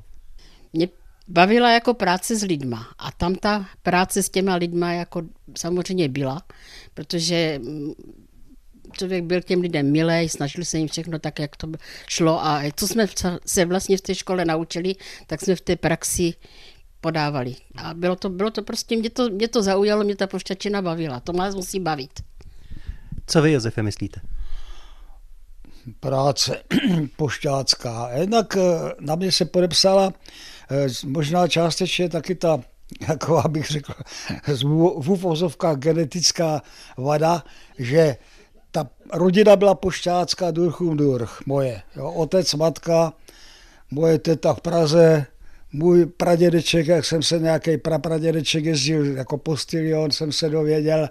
Mě 0.73 0.89
bavila 1.29 1.71
jako 1.71 1.95
práce 1.95 2.37
s 2.37 2.43
lidma 2.43 2.89
a 2.99 3.13
tam 3.13 3.35
ta 3.35 3.67
práce 3.83 4.23
s 4.23 4.31
těma 4.31 4.55
lidma 4.55 4.93
jako 4.93 5.23
samozřejmě 5.59 6.09
byla, 6.09 6.43
protože 6.95 7.61
mm, 7.63 7.93
člověk 8.93 9.25
byl 9.25 9.41
těm 9.43 9.61
lidem 9.61 9.93
milý, 9.93 10.29
snažil 10.29 10.65
se 10.65 10.79
jim 10.79 10.89
všechno 10.89 11.19
tak, 11.19 11.39
jak 11.39 11.57
to 11.57 11.69
šlo 12.09 12.47
a 12.47 12.63
co 12.77 12.89
jsme 12.89 13.07
se 13.47 13.65
vlastně 13.65 13.97
v 13.97 14.01
té 14.01 14.15
škole 14.15 14.45
naučili, 14.45 14.95
tak 15.27 15.41
jsme 15.41 15.57
v 15.57 15.61
té 15.61 15.77
praxi 15.77 16.35
podávali. 17.01 17.55
A 17.77 17.95
bylo 17.95 18.17
to, 18.17 18.29
bylo 18.29 18.51
to 18.51 18.63
prostě, 18.63 18.97
mě 18.97 19.11
to, 19.11 19.31
mě 19.31 19.49
to 19.49 19.63
zaujalo, 19.63 20.05
mě 20.05 20.17
ta 20.17 20.27
pošťačina 20.27 20.83
bavila. 20.83 21.21
To 21.21 21.33
nás 21.33 21.55
musí 21.55 21.81
bavit. 21.81 22.21
Co 23.27 23.43
vy, 23.43 23.53
Josefe, 23.53 23.83
myslíte? 23.83 24.21
Práce 26.01 26.63
pošťácká. 27.17 28.11
Jednak 28.15 28.57
eh, 28.57 28.61
na 29.01 29.15
mě 29.15 29.33
se 29.33 29.45
podepsala 29.45 30.13
eh, 30.71 30.87
možná 31.05 31.49
částečně 31.49 32.09
taky 32.09 32.35
ta, 32.35 32.61
jako 33.09 33.39
abych 33.45 33.67
řekl, 33.67 33.93
v 35.49 35.57
genetická 35.75 36.63
vada, 36.97 37.45
že 37.79 38.17
ta 38.71 38.89
rodina 39.13 39.57
byla 39.57 39.75
pošťácká 39.75 40.51
durchum 40.51 40.97
durch, 40.97 41.47
moje. 41.47 41.83
Jo, 41.97 42.13
otec, 42.13 42.55
matka, 42.55 43.13
moje 43.91 44.19
teta 44.19 44.55
v 44.55 44.61
Praze, 44.61 45.27
můj 45.73 46.07
pradědeček, 46.07 46.87
jak 46.87 47.05
jsem 47.05 47.23
se 47.23 47.39
nějaký 47.39 47.77
prapradědeček 47.77 48.65
jezdil 48.65 49.17
jako 49.17 49.39
postilion, 49.39 50.11
jsem 50.11 50.33
se 50.33 50.49
dověděl, 50.49 51.09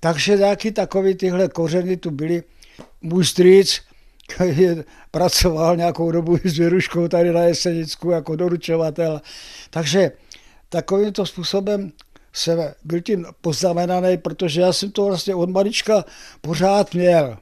takže 0.00 0.36
nějaký 0.36 0.72
takový 0.72 1.14
tyhle 1.14 1.48
kořeny 1.48 1.96
tu 1.96 2.10
byly. 2.10 2.42
Můj 3.02 3.24
strýc 3.24 3.80
pracoval 5.10 5.76
nějakou 5.76 6.10
dobu 6.10 6.38
s 6.44 6.58
Věruškou 6.58 7.08
tady 7.08 7.32
na 7.32 7.42
Jesenicku 7.42 8.10
jako 8.10 8.36
doručovatel. 8.36 9.20
Takže 9.70 10.12
takovýmto 10.68 11.26
způsobem 11.26 11.92
jsem 12.32 12.58
byl 12.84 13.00
tím 13.00 13.26
poznamenaný, 13.40 14.18
protože 14.18 14.60
já 14.60 14.72
jsem 14.72 14.90
to 14.90 15.04
vlastně 15.04 15.34
od 15.34 15.50
malička 15.50 16.04
pořád 16.40 16.94
měl. 16.94 17.36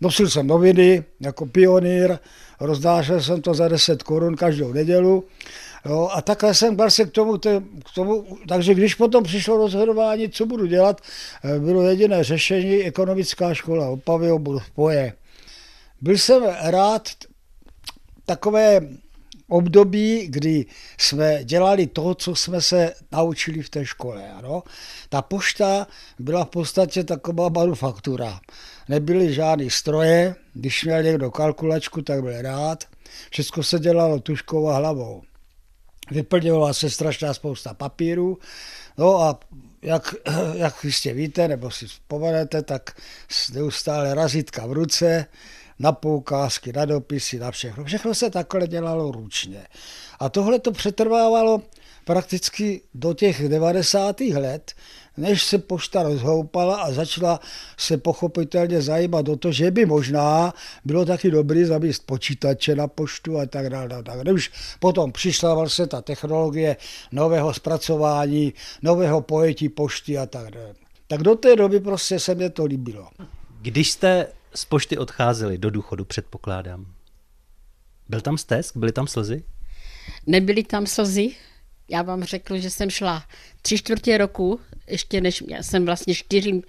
Nosil 0.00 0.30
jsem 0.30 0.46
noviny 0.46 1.04
jako 1.20 1.46
pionýr, 1.46 2.18
rozdášel 2.60 3.22
jsem 3.22 3.42
to 3.42 3.54
za 3.54 3.68
10 3.68 4.02
korun 4.02 4.36
každou 4.36 4.72
nedělu. 4.72 5.24
Jo, 5.86 6.08
a 6.12 6.22
takhle 6.22 6.54
jsem 6.54 6.76
se 6.88 7.04
k 7.04 7.10
tomu, 7.10 7.38
k 7.38 7.94
tomu, 7.94 8.38
takže 8.48 8.74
když 8.74 8.94
potom 8.94 9.24
přišlo 9.24 9.56
rozhodování, 9.56 10.28
co 10.28 10.46
budu 10.46 10.66
dělat, 10.66 11.00
eh, 11.44 11.58
bylo 11.58 11.82
jediné 11.82 12.24
řešení 12.24 12.82
ekonomická 12.82 13.54
škola 13.54 13.88
Opavy, 13.88 14.28
v 14.58 14.70
poje. 14.74 15.12
Byl 16.04 16.18
jsem 16.18 16.42
rád 16.60 17.08
takové 18.24 18.80
období, 19.48 20.26
kdy 20.26 20.66
jsme 20.98 21.44
dělali 21.44 21.86
to, 21.86 22.14
co 22.14 22.34
jsme 22.34 22.60
se 22.60 22.94
naučili 23.12 23.62
v 23.62 23.70
té 23.70 23.86
škole. 23.86 24.30
Ano? 24.30 24.62
Ta 25.08 25.22
pošta 25.22 25.86
byla 26.18 26.44
v 26.44 26.48
podstatě 26.48 27.04
taková 27.04 27.48
manufaktura. 27.48 28.40
Nebyly 28.88 29.34
žádné 29.34 29.70
stroje, 29.70 30.34
když 30.54 30.84
měl 30.84 31.02
někdo 31.02 31.30
kalkulačku, 31.30 32.02
tak 32.02 32.22
byl 32.22 32.42
rád. 32.42 32.84
Všechno 33.30 33.62
se 33.62 33.78
dělalo 33.78 34.20
tuškou 34.20 34.68
a 34.68 34.76
hlavou. 34.76 35.22
Vyplňovala 36.10 36.74
se 36.74 36.90
strašná 36.90 37.34
spousta 37.34 37.74
papíru. 37.74 38.38
No 38.98 39.20
a 39.22 39.40
jak, 39.82 40.14
jak 40.54 40.84
jistě 40.84 41.14
víte, 41.14 41.48
nebo 41.48 41.70
si 41.70 41.86
vzpomenete, 41.86 42.62
tak 42.62 43.00
neustále 43.52 44.14
razítka 44.14 44.66
v 44.66 44.72
ruce, 44.72 45.26
na 45.78 45.92
poukázky, 45.92 46.72
na 46.72 46.84
dopisy, 46.84 47.38
na 47.38 47.50
všechno. 47.50 47.84
Všechno 47.84 48.14
se 48.14 48.30
takhle 48.30 48.66
dělalo 48.66 49.12
ručně. 49.12 49.66
A 50.18 50.28
tohle 50.28 50.58
to 50.58 50.72
přetrvávalo 50.72 51.62
prakticky 52.04 52.80
do 52.94 53.14
těch 53.14 53.48
90. 53.48 54.20
let, 54.20 54.72
než 55.16 55.44
se 55.44 55.58
pošta 55.58 56.02
rozhoupala 56.02 56.76
a 56.76 56.92
začala 56.92 57.40
se 57.76 57.96
pochopitelně 57.96 58.82
zajímat 58.82 59.28
o 59.28 59.36
to, 59.36 59.52
že 59.52 59.70
by 59.70 59.86
možná 59.86 60.54
bylo 60.84 61.04
taky 61.04 61.30
dobrý 61.30 61.64
zavést 61.64 62.06
počítače 62.06 62.74
na 62.74 62.86
poštu 62.86 63.38
a 63.38 63.46
tak 63.46 63.70
dále. 63.70 64.02
Tak. 64.02 64.18
Už 64.32 64.50
potom 64.80 65.12
přišla 65.12 65.54
vlastně 65.54 65.86
ta 65.86 66.02
technologie 66.02 66.76
nového 67.12 67.54
zpracování, 67.54 68.54
nového 68.82 69.20
pojetí 69.20 69.68
pošty 69.68 70.18
a 70.18 70.26
tak 70.26 70.50
dále. 70.50 70.74
Tak 71.06 71.22
do 71.22 71.34
té 71.34 71.56
doby 71.56 71.80
prostě 71.80 72.20
se 72.20 72.34
mě 72.34 72.50
to 72.50 72.64
líbilo. 72.64 73.08
Když 73.62 73.90
jste 73.90 74.26
z 74.56 74.64
pošty 74.64 74.98
odcházeli 74.98 75.58
do 75.58 75.70
důchodu, 75.70 76.04
předpokládám. 76.04 76.94
Byl 78.08 78.20
tam 78.20 78.38
stesk? 78.38 78.76
Byly 78.76 78.92
tam 78.92 79.06
slzy? 79.06 79.44
Nebyly 80.26 80.62
tam 80.62 80.86
slzy. 80.86 81.30
Já 81.88 82.02
vám 82.02 82.24
řekl, 82.24 82.58
že 82.58 82.70
jsem 82.70 82.90
šla 82.90 83.24
tři 83.62 83.78
čtvrtě 83.78 84.18
roku, 84.18 84.60
ještě 84.86 85.20
než 85.20 85.44
já 85.48 85.62
jsem 85.62 85.84
vlastně 85.84 86.14
čtyři, 86.14 86.62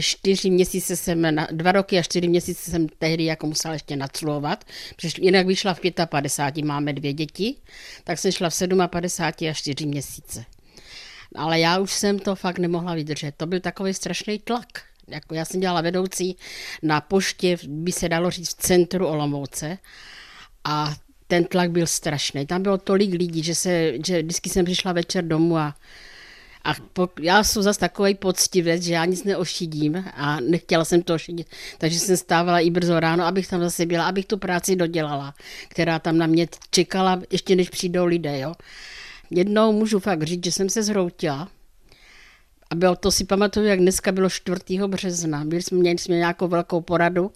čtyři 0.00 0.50
měsíce 0.50 0.96
jsem, 0.96 1.34
na, 1.34 1.46
dva 1.52 1.72
roky 1.72 1.98
a 1.98 2.02
čtyři 2.02 2.28
měsíce 2.28 2.70
jsem 2.70 2.88
tehdy 2.88 3.24
jako 3.24 3.46
musela 3.46 3.74
ještě 3.74 3.96
naclovat, 3.96 4.64
protože 4.96 5.14
jinak 5.20 5.46
vyšla 5.46 5.74
v 5.74 5.80
55, 6.06 6.64
máme 6.64 6.92
dvě 6.92 7.12
děti, 7.12 7.56
tak 8.04 8.18
jsem 8.18 8.32
šla 8.32 8.50
v 8.50 8.54
57 8.86 9.50
a 9.50 9.52
čtyři 9.52 9.86
měsíce. 9.86 10.44
Ale 11.34 11.60
já 11.60 11.78
už 11.78 11.92
jsem 11.92 12.18
to 12.18 12.34
fakt 12.34 12.58
nemohla 12.58 12.94
vydržet. 12.94 13.34
To 13.36 13.46
byl 13.46 13.60
takový 13.60 13.94
strašný 13.94 14.38
tlak. 14.38 14.82
Jako 15.08 15.34
já 15.34 15.44
jsem 15.44 15.60
dělala 15.60 15.80
vedoucí 15.80 16.36
na 16.82 17.00
poště, 17.00 17.56
by 17.68 17.92
se 17.92 18.08
dalo 18.08 18.30
říct, 18.30 18.48
v 18.48 18.54
centru 18.54 19.06
Olomouce 19.06 19.78
a 20.64 20.94
ten 21.26 21.44
tlak 21.44 21.70
byl 21.70 21.86
strašný. 21.86 22.46
Tam 22.46 22.62
bylo 22.62 22.78
tolik 22.78 23.14
lidí, 23.14 23.42
že, 23.42 23.54
se, 23.54 23.92
že 24.06 24.22
vždycky 24.22 24.50
jsem 24.50 24.64
přišla 24.64 24.92
večer 24.92 25.24
domů 25.24 25.56
a, 25.56 25.74
a 26.64 26.74
po, 26.92 27.08
já 27.20 27.44
jsem 27.44 27.62
zase 27.62 27.80
takový 27.80 28.14
poctivec, 28.14 28.82
že 28.82 28.92
já 28.92 29.04
nic 29.04 29.24
neošidím 29.24 30.04
a 30.14 30.40
nechtěla 30.40 30.84
jsem 30.84 31.02
to 31.02 31.14
ošidit, 31.14 31.46
takže 31.78 31.98
jsem 31.98 32.16
stávala 32.16 32.60
i 32.60 32.70
brzo 32.70 33.00
ráno, 33.00 33.24
abych 33.24 33.48
tam 33.48 33.60
zase 33.60 33.86
byla, 33.86 34.06
abych 34.06 34.26
tu 34.26 34.38
práci 34.38 34.76
dodělala, 34.76 35.34
která 35.68 35.98
tam 35.98 36.18
na 36.18 36.26
mě 36.26 36.48
čekala, 36.70 37.22
ještě 37.30 37.56
než 37.56 37.70
přijdou 37.70 38.04
lidé. 38.04 38.38
Jo. 38.38 38.54
Jednou 39.30 39.72
můžu 39.72 39.98
fakt 39.98 40.22
říct, 40.22 40.44
že 40.44 40.52
jsem 40.52 40.68
se 40.68 40.82
zhroutila, 40.82 41.48
a 42.70 42.74
bylo 42.74 42.96
to 42.96 43.10
si 43.10 43.24
pamatuju, 43.24 43.66
jak 43.66 43.78
dneska 43.78 44.12
bylo 44.12 44.30
4. 44.30 44.60
března. 44.86 45.44
Byli 45.44 45.62
jsme, 45.62 45.78
měli 45.78 45.98
jsme 45.98 46.16
nějakou 46.16 46.48
velkou 46.48 46.80
poradu 46.80 47.32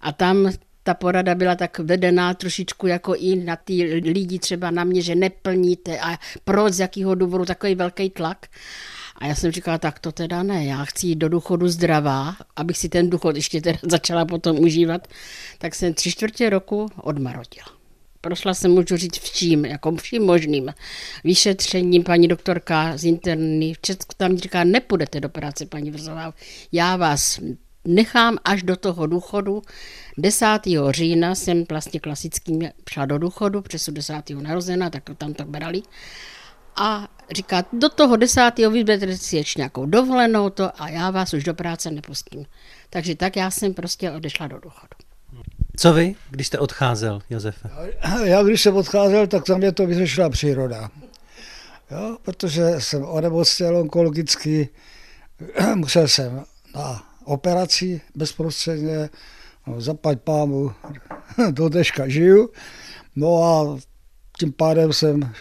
a 0.00 0.12
tam 0.12 0.50
ta 0.82 0.94
porada 0.94 1.34
byla 1.34 1.54
tak 1.54 1.78
vedená 1.78 2.34
trošičku 2.34 2.86
jako 2.86 3.14
i 3.14 3.36
na 3.36 3.56
ty 3.56 3.82
lidi, 3.84 4.38
třeba 4.38 4.70
na 4.70 4.84
mě, 4.84 5.02
že 5.02 5.14
neplníte 5.14 5.98
a 6.00 6.18
proč, 6.44 6.72
z 6.72 6.80
jakého 6.80 7.14
důvodu 7.14 7.44
takový 7.44 7.74
velký 7.74 8.10
tlak. 8.10 8.46
A 9.18 9.26
já 9.26 9.34
jsem 9.34 9.52
říkala, 9.52 9.78
tak 9.78 9.98
to 9.98 10.12
teda 10.12 10.42
ne, 10.42 10.64
já 10.64 10.84
chci 10.84 11.06
jít 11.06 11.16
do 11.16 11.28
důchodu 11.28 11.68
zdravá, 11.68 12.36
abych 12.56 12.78
si 12.78 12.88
ten 12.88 13.10
důchod 13.10 13.36
ještě 13.36 13.60
teda 13.60 13.78
začala 13.82 14.24
potom 14.24 14.58
užívat. 14.58 15.08
Tak 15.58 15.74
jsem 15.74 15.94
tři 15.94 16.10
čtvrtě 16.10 16.50
roku 16.50 16.88
odmarodila. 16.96 17.73
Prošla 18.24 18.54
jsem, 18.54 18.70
můžu 18.70 18.96
říct, 18.96 19.18
vším, 19.18 19.64
jako 19.64 19.96
vším 19.96 20.22
možným. 20.22 20.74
Vyšetřením 21.24 22.04
paní 22.04 22.28
doktorka 22.28 22.96
z 22.96 23.04
interny 23.04 23.74
v 23.74 23.80
Česku 23.80 24.14
tam 24.16 24.36
říká, 24.36 24.64
nepůjdete 24.64 25.20
do 25.20 25.28
práce, 25.28 25.66
paní 25.66 25.90
Vrzová, 25.90 26.34
já 26.72 26.96
vás 26.96 27.40
nechám 27.84 28.38
až 28.44 28.62
do 28.62 28.76
toho 28.76 29.06
důchodu. 29.06 29.62
10. 30.18 30.46
října 30.90 31.34
jsem 31.34 31.64
vlastně 31.68 32.00
klasickým 32.00 32.70
šla 32.90 33.06
do 33.06 33.18
důchodu, 33.18 33.62
přes 33.62 33.88
10. 33.88 34.30
narozena, 34.30 34.90
tak 34.90 35.04
to 35.04 35.14
tam 35.14 35.34
tak 35.34 35.48
brali. 35.48 35.82
A 36.76 37.08
říká, 37.36 37.64
do 37.72 37.88
toho 37.88 38.16
10. 38.16 38.52
vyberete 38.70 39.16
si 39.16 39.36
ještě 39.36 39.60
nějakou 39.60 39.86
dovolenou 39.86 40.50
to 40.50 40.82
a 40.82 40.88
já 40.88 41.10
vás 41.10 41.34
už 41.34 41.44
do 41.44 41.54
práce 41.54 41.90
nepustím. 41.90 42.46
Takže 42.90 43.14
tak 43.14 43.36
já 43.36 43.50
jsem 43.50 43.74
prostě 43.74 44.10
odešla 44.10 44.46
do 44.46 44.58
důchodu. 44.58 45.03
Co 45.76 45.92
vy, 45.92 46.14
když 46.30 46.46
jste 46.46 46.58
odcházel, 46.58 47.20
Josefe? 47.30 47.70
Já, 48.24 48.42
když 48.42 48.62
jsem 48.62 48.76
odcházel, 48.76 49.26
tak 49.26 49.48
za 49.48 49.56
mě 49.56 49.72
to 49.72 49.86
vyřešila 49.86 50.30
příroda. 50.30 50.90
Jo, 51.90 52.16
protože 52.22 52.74
jsem 52.78 53.04
onemocněl 53.04 53.76
onkologicky, 53.76 54.68
musel 55.74 56.08
jsem 56.08 56.44
na 56.74 57.02
operaci 57.24 58.00
bezprostředně, 58.14 59.10
no, 59.66 59.80
zapať 59.80 60.20
pámu, 60.20 60.72
do 61.50 61.68
dneška 61.68 62.08
žiju. 62.08 62.50
No 63.16 63.44
a 63.44 63.78
tím 64.38 64.52
pádem 64.52 64.92
jsem 64.92 65.32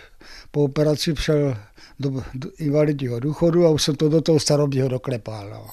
po 0.52 0.64
operaci 0.64 1.14
přel 1.14 1.58
do, 2.00 2.24
do 2.34 2.50
invalidního 2.58 3.20
důchodu 3.20 3.66
a 3.66 3.70
už 3.70 3.84
jsem 3.84 3.96
to 3.96 4.10
do 4.10 4.22
toho 4.22 4.40
starobního 4.40 4.88
doklepal. 4.88 5.50
No. 5.50 5.68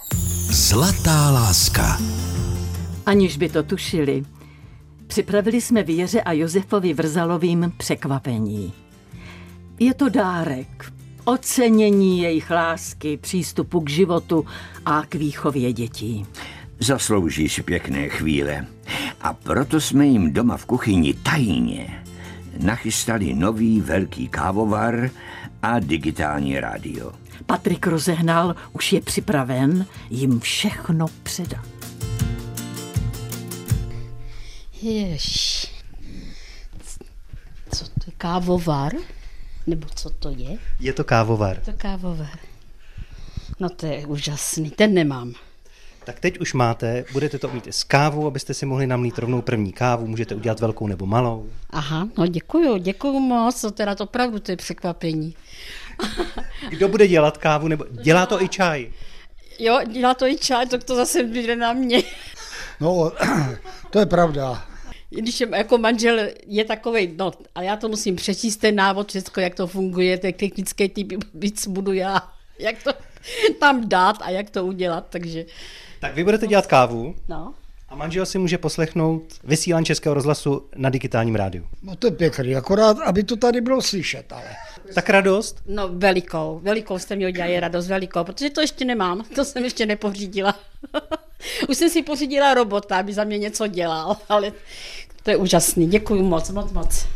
Zlatá 0.53 1.31
láska. 1.31 1.99
Aniž 3.07 3.37
by 3.37 3.49
to 3.49 3.63
tušili, 3.63 4.25
Připravili 5.11 5.61
jsme 5.61 5.83
Věře 5.83 6.23
a 6.23 6.33
Josefovi 6.33 6.95
Vrzalovým 6.95 7.73
překvapení. 7.77 8.73
Je 9.79 9.95
to 9.95 10.09
dárek, 10.09 10.93
ocenění 11.25 12.21
jejich 12.21 12.51
lásky, 12.51 13.17
přístupu 13.17 13.81
k 13.81 13.91
životu 13.91 14.47
a 14.87 15.03
k 15.09 15.15
výchově 15.15 15.73
dětí. 15.73 16.27
Zaslouží 16.79 17.49
si 17.49 17.63
pěkné 17.63 18.09
chvíle. 18.09 18.67
A 19.21 19.33
proto 19.33 19.81
jsme 19.81 20.07
jim 20.07 20.33
doma 20.33 20.57
v 20.57 20.67
kuchyni 20.67 21.15
tajně 21.15 22.03
nachystali 22.59 23.35
nový 23.35 23.81
velký 23.81 24.29
kávovar 24.29 25.11
a 25.63 25.79
digitální 25.79 26.61
rádio. 26.61 27.13
Patrik 27.47 27.87
rozehnal, 27.87 28.57
už 28.73 28.93
je 28.93 29.01
připraven 29.01 29.87
jim 30.11 30.41
všechno 30.41 31.07
předat. 31.23 31.80
Jež. 34.83 35.67
Co 37.75 37.85
to 37.85 38.05
je? 38.07 38.13
Kávovar? 38.19 38.93
Nebo 39.67 39.87
co 39.95 40.11
to 40.11 40.31
je? 40.31 40.59
Je 40.81 40.93
to 40.93 41.05
kávovar. 41.05 41.57
Je 41.57 41.73
to 41.73 41.79
kávovar. 41.79 42.39
No 43.61 43.69
to 43.69 43.87
je 43.87 44.07
úžasný, 44.07 44.71
ten 44.71 44.95
nemám. 44.95 45.35
Tak 46.05 46.21
teď 46.21 46.41
už 46.41 46.55
máte, 46.55 47.05
budete 47.13 47.39
to 47.39 47.49
mít 47.49 47.67
s 47.67 47.85
kávou, 47.85 48.27
abyste 48.27 48.55
si 48.55 48.67
mohli 48.67 48.87
namlít 48.87 49.19
rovnou 49.19 49.43
první 49.43 49.73
kávu, 49.73 50.07
můžete 50.07 50.35
udělat 50.35 50.61
velkou 50.61 50.87
nebo 50.87 51.07
malou. 51.07 51.51
Aha, 51.71 52.09
no 52.19 52.27
děkuju, 52.27 52.77
děkuju 52.77 53.21
moc, 53.21 53.61
to 53.61 53.71
teda 53.71 53.95
to 53.95 54.05
opravdu 54.05 54.39
to 54.39 54.53
je 54.53 54.57
překvapení. 54.57 55.35
Kdo 56.69 56.89
bude 56.89 57.09
dělat 57.09 57.39
kávu, 57.39 57.69
nebo 57.69 57.85
dělá 57.91 58.27
to 58.27 58.43
i 58.43 58.49
čaj? 58.49 58.93
Jo, 59.59 59.81
dělá 59.93 60.15
to 60.15 60.27
i 60.27 60.37
čaj, 60.37 60.67
tak 60.67 60.85
to 60.85 60.97
zase 60.97 61.25
bude 61.25 61.57
na 61.57 61.73
mě. 61.73 62.03
No, 62.81 63.13
to 63.91 63.99
je 63.99 64.07
pravda 64.07 64.70
když 65.11 65.41
je, 65.41 65.49
jako 65.57 65.79
manžel 65.79 66.19
je 66.47 66.65
takový, 66.65 67.15
no, 67.17 67.33
a 67.55 67.63
já 67.63 67.77
to 67.77 67.89
musím 67.89 68.17
přečíst 68.17 68.57
ten 68.57 68.75
návod, 68.75 69.09
všechno, 69.09 69.43
jak 69.43 69.55
to 69.55 69.67
funguje, 69.67 70.19
ten 70.19 70.33
technický 70.33 70.89
typ, 70.89 71.13
víc 71.35 71.67
budu 71.69 71.93
já, 71.93 72.29
jak 72.59 72.83
to 72.83 72.93
tam 73.61 73.89
dát 73.89 74.17
a 74.23 74.31
jak 74.31 74.51
to 74.51 74.67
udělat, 74.67 75.07
takže... 75.11 75.45
Tak 76.01 76.15
vy 76.15 76.25
budete 76.25 76.47
dělat 76.47 76.67
kávu 76.67 77.15
no. 77.29 77.55
a 77.89 77.95
manžel 77.95 78.27
si 78.27 78.39
může 78.39 78.59
poslechnout 78.59 79.23
vysílání 79.45 79.87
Českého 79.87 80.15
rozhlasu 80.15 80.69
na 80.77 80.91
digitálním 80.91 81.35
rádiu. 81.35 81.67
No 81.83 81.97
to 81.97 82.07
je 82.07 82.11
pěkný, 82.11 82.57
akorát, 82.57 82.97
aby 83.01 83.23
to 83.25 83.37
tady 83.37 83.61
bylo 83.61 83.83
slyšet, 83.83 84.33
ale... 84.33 84.57
Tak 84.95 85.11
radost? 85.11 85.63
No 85.67 85.89
velikou, 85.89 86.61
velikou 86.63 86.99
jste 86.99 87.17
mi 87.17 87.27
udělali 87.27 87.61
radost, 87.61 87.87
velikou, 87.87 88.25
protože 88.25 88.51
to 88.51 88.61
ještě 88.61 88.85
nemám, 88.85 89.25
to 89.35 89.45
jsem 89.45 89.65
ještě 89.65 89.87
nepořídila. 89.87 90.59
Už 91.69 91.77
jsem 91.77 91.91
si 91.91 92.03
pořídila 92.03 92.55
robota, 92.55 92.97
aby 92.97 93.13
za 93.13 93.25
mě 93.25 93.39
něco 93.39 93.67
dělal, 93.67 94.17
ale 94.29 94.53
to 95.23 95.31
je 95.31 95.37
úžasný, 95.37 95.87
děkuji 95.87 96.23
moc, 96.23 96.51
moc, 96.51 96.73
moc. 96.73 97.07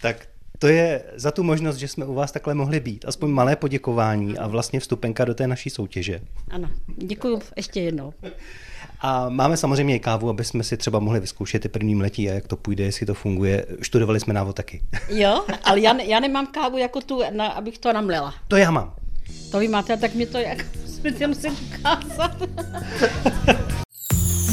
Tak 0.00 0.26
to 0.58 0.68
je 0.68 1.02
za 1.14 1.30
tu 1.30 1.42
možnost, 1.42 1.76
že 1.76 1.88
jsme 1.88 2.04
u 2.04 2.14
vás 2.14 2.32
takhle 2.32 2.54
mohli 2.54 2.80
být. 2.80 3.04
Aspoň 3.04 3.30
malé 3.30 3.56
poděkování 3.56 4.38
a 4.38 4.46
vlastně 4.46 4.80
vstupenka 4.80 5.24
do 5.24 5.34
té 5.34 5.46
naší 5.46 5.70
soutěže. 5.70 6.20
Ano, 6.50 6.70
děkuji 6.96 7.38
ještě 7.56 7.80
jednou. 7.80 8.12
A 9.00 9.28
máme 9.28 9.56
samozřejmě 9.56 9.96
i 9.96 10.00
kávu, 10.00 10.28
aby 10.28 10.44
jsme 10.44 10.64
si 10.64 10.76
třeba 10.76 10.98
mohli 10.98 11.20
vyzkoušet 11.20 11.62
ty 11.62 11.68
první 11.68 12.02
letí 12.02 12.30
a 12.30 12.32
jak 12.32 12.48
to 12.48 12.56
půjde, 12.56 12.84
jestli 12.84 13.06
to 13.06 13.14
funguje. 13.14 13.66
Študovali 13.82 14.20
jsme 14.20 14.34
návod 14.34 14.56
taky. 14.56 14.82
Jo, 15.08 15.44
ale 15.64 15.80
já, 15.80 16.00
já 16.00 16.20
nemám 16.20 16.46
kávu 16.46 16.78
jako 16.78 17.00
tu, 17.00 17.20
na, 17.30 17.46
abych 17.46 17.78
to 17.78 17.92
namlela. 17.92 18.34
To 18.48 18.56
já 18.56 18.70
mám. 18.70 18.94
To 19.50 19.58
vy 19.58 19.68
máte, 19.68 19.96
tak 19.96 20.14
mi 20.14 20.26
to 20.26 20.38
jak 20.38 20.66
musím 21.26 21.56
ukázat. 21.78 22.36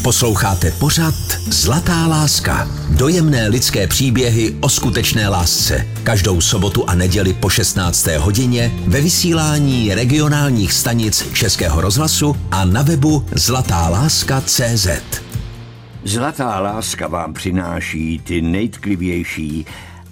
Posloucháte 0.08 0.70
pořad 0.70 1.14
Zlatá 1.50 2.06
láska. 2.06 2.68
Dojemné 2.90 3.48
lidské 3.48 3.86
příběhy 3.86 4.56
o 4.60 4.68
skutečné 4.68 5.28
lásce. 5.28 5.86
Každou 6.02 6.40
sobotu 6.40 6.90
a 6.90 6.94
neděli 6.94 7.34
po 7.34 7.48
16. 7.50 8.06
hodině 8.06 8.72
ve 8.86 9.00
vysílání 9.00 9.94
regionálních 9.94 10.72
stanic 10.72 11.32
Českého 11.32 11.80
rozhlasu 11.80 12.36
a 12.50 12.64
na 12.64 12.82
webu 12.82 13.26
zlatáláska.cz. 13.32 14.88
Zlatá 16.04 16.60
láska 16.60 17.08
vám 17.08 17.34
přináší 17.34 18.18
ty 18.18 18.42
nejtklivější 18.42 19.66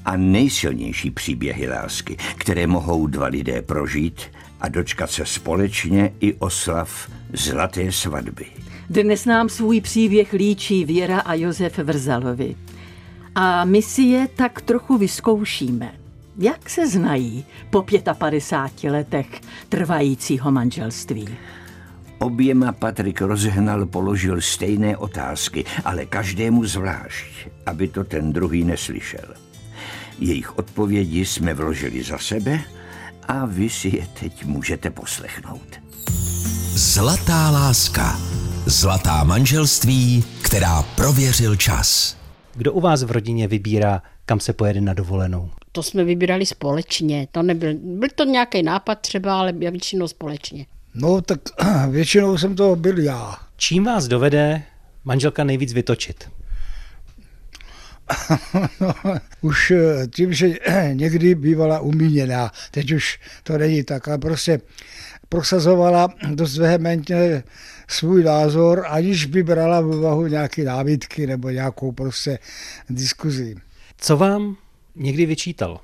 a 0.05 0.17
nejsilnější 0.17 1.11
příběhy 1.11 1.69
lásky, 1.69 2.17
které 2.37 2.67
mohou 2.67 3.07
dva 3.07 3.27
lidé 3.27 3.63
prožít 3.63 4.21
a 4.61 4.69
dočkat 4.69 5.11
se 5.11 5.27
společně 5.27 6.13
i 6.21 6.35
oslav 6.35 7.11
zlaté 7.33 7.93
svatby. 7.93 8.47
Dnes 8.91 9.25
nám 9.25 9.49
svůj 9.49 9.81
příběh 9.81 10.33
líčí 10.33 10.85
Věra 10.85 11.21
a 11.21 11.35
Josef 11.35 11.79
Vrzalovi. 11.79 12.57
A 13.35 13.65
my 13.65 13.83
si 13.83 14.03
je 14.03 14.29
tak 14.37 14.61
trochu 14.61 14.99
vyzkoušíme. 14.99 15.93
Jak 16.39 16.71
se 16.71 16.89
znají 16.89 17.45
po 17.71 17.85
55 18.19 18.91
letech 18.91 19.27
trvajícího 19.69 20.53
manželství? 20.53 21.29
Oběma 22.19 22.73
Patrik 22.73 23.21
rozhnal 23.21 23.87
položil 23.87 24.41
stejné 24.41 24.97
otázky, 24.97 25.65
ale 25.85 26.07
každému 26.07 26.65
zvlášť, 26.65 27.49
aby 27.67 27.89
to 27.89 28.05
ten 28.05 28.33
druhý 28.33 28.65
neslyšel. 28.65 29.35
Jejich 30.19 30.59
odpovědi 30.59 31.25
jsme 31.25 31.55
vložili 31.55 32.03
za 32.03 32.19
sebe 32.19 32.61
a 33.29 33.47
vy 33.47 33.69
si 33.69 33.97
je 33.97 34.07
teď 34.21 34.45
můžete 34.45 34.91
poslechnout. 34.91 35.81
Zlatá 36.75 37.51
láska. 37.51 38.19
Zlatá 38.69 39.25
manželství, 39.25 40.25
která 40.43 40.83
prověřil 40.83 41.57
čas. 41.57 42.17
Kdo 42.55 42.73
u 42.73 42.81
vás 42.81 43.03
v 43.03 43.11
rodině 43.11 43.49
vybírá, 43.49 44.03
kam 44.25 44.41
se 44.41 44.53
pojede 44.53 44.81
na 44.81 44.95
dovolenou? 44.95 45.51
To 45.73 45.83
jsme 45.83 46.05
vybírali 46.05 46.47
společně, 46.47 47.29
to 47.33 47.43
nebyl, 47.43 47.75
byl 47.75 48.09
to 48.15 48.25
nějaký 48.25 48.63
nápad 48.63 48.95
třeba, 48.95 49.39
ale 49.39 49.53
většinou 49.53 50.09
společně. 50.09 50.67
No 50.95 51.21
tak 51.21 51.41
většinou 51.91 52.39
jsem 52.39 52.57
to 52.57 52.77
byl 52.77 52.99
já. 52.99 53.37
Čím 53.57 53.85
vás 53.85 54.09
dovede 54.09 54.63
manželka 55.05 55.45
nejvíc 55.45 55.73
vytočit? 55.73 56.29
no, 58.81 58.95
už 59.41 59.71
eh, 59.71 60.07
tím, 60.07 60.33
že 60.33 60.55
někdy 60.93 61.35
bývala 61.35 61.81
umíněná, 61.81 62.53
teď 62.71 62.93
už 62.93 63.19
to 63.43 63.59
není 63.59 63.85
tak, 63.85 64.09
ale 64.09 64.19
prostě 64.19 64.61
prosazovala 65.29 66.09
dost 66.35 66.59
vehementně 66.59 67.43
svůj 67.89 68.25
názor, 68.25 68.87
aniž 68.89 69.25
by 69.25 69.43
brala 69.43 69.81
v 69.81 69.87
úvahu 69.87 70.27
nějaké 70.27 70.65
námitky 70.65 71.27
nebo 71.27 71.51
nějakou 71.51 71.93
prostě 71.93 72.39
diskuzi. 72.91 73.57
Co 73.99 74.17
vám 74.17 74.57
někdy 74.95 75.27
vyčítal? 75.27 75.81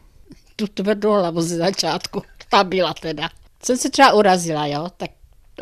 Tu 0.57 0.67
tvrdou 0.67 1.13
hlavu 1.13 1.43
ze 1.43 1.57
začátku, 1.57 2.23
ta 2.51 2.65
byla 2.65 2.95
teda. 2.95 3.29
Jsem 3.63 3.77
se 3.77 3.91
třeba 3.91 4.13
urazila, 4.13 4.67
jo, 4.67 4.89
tak 4.97 5.11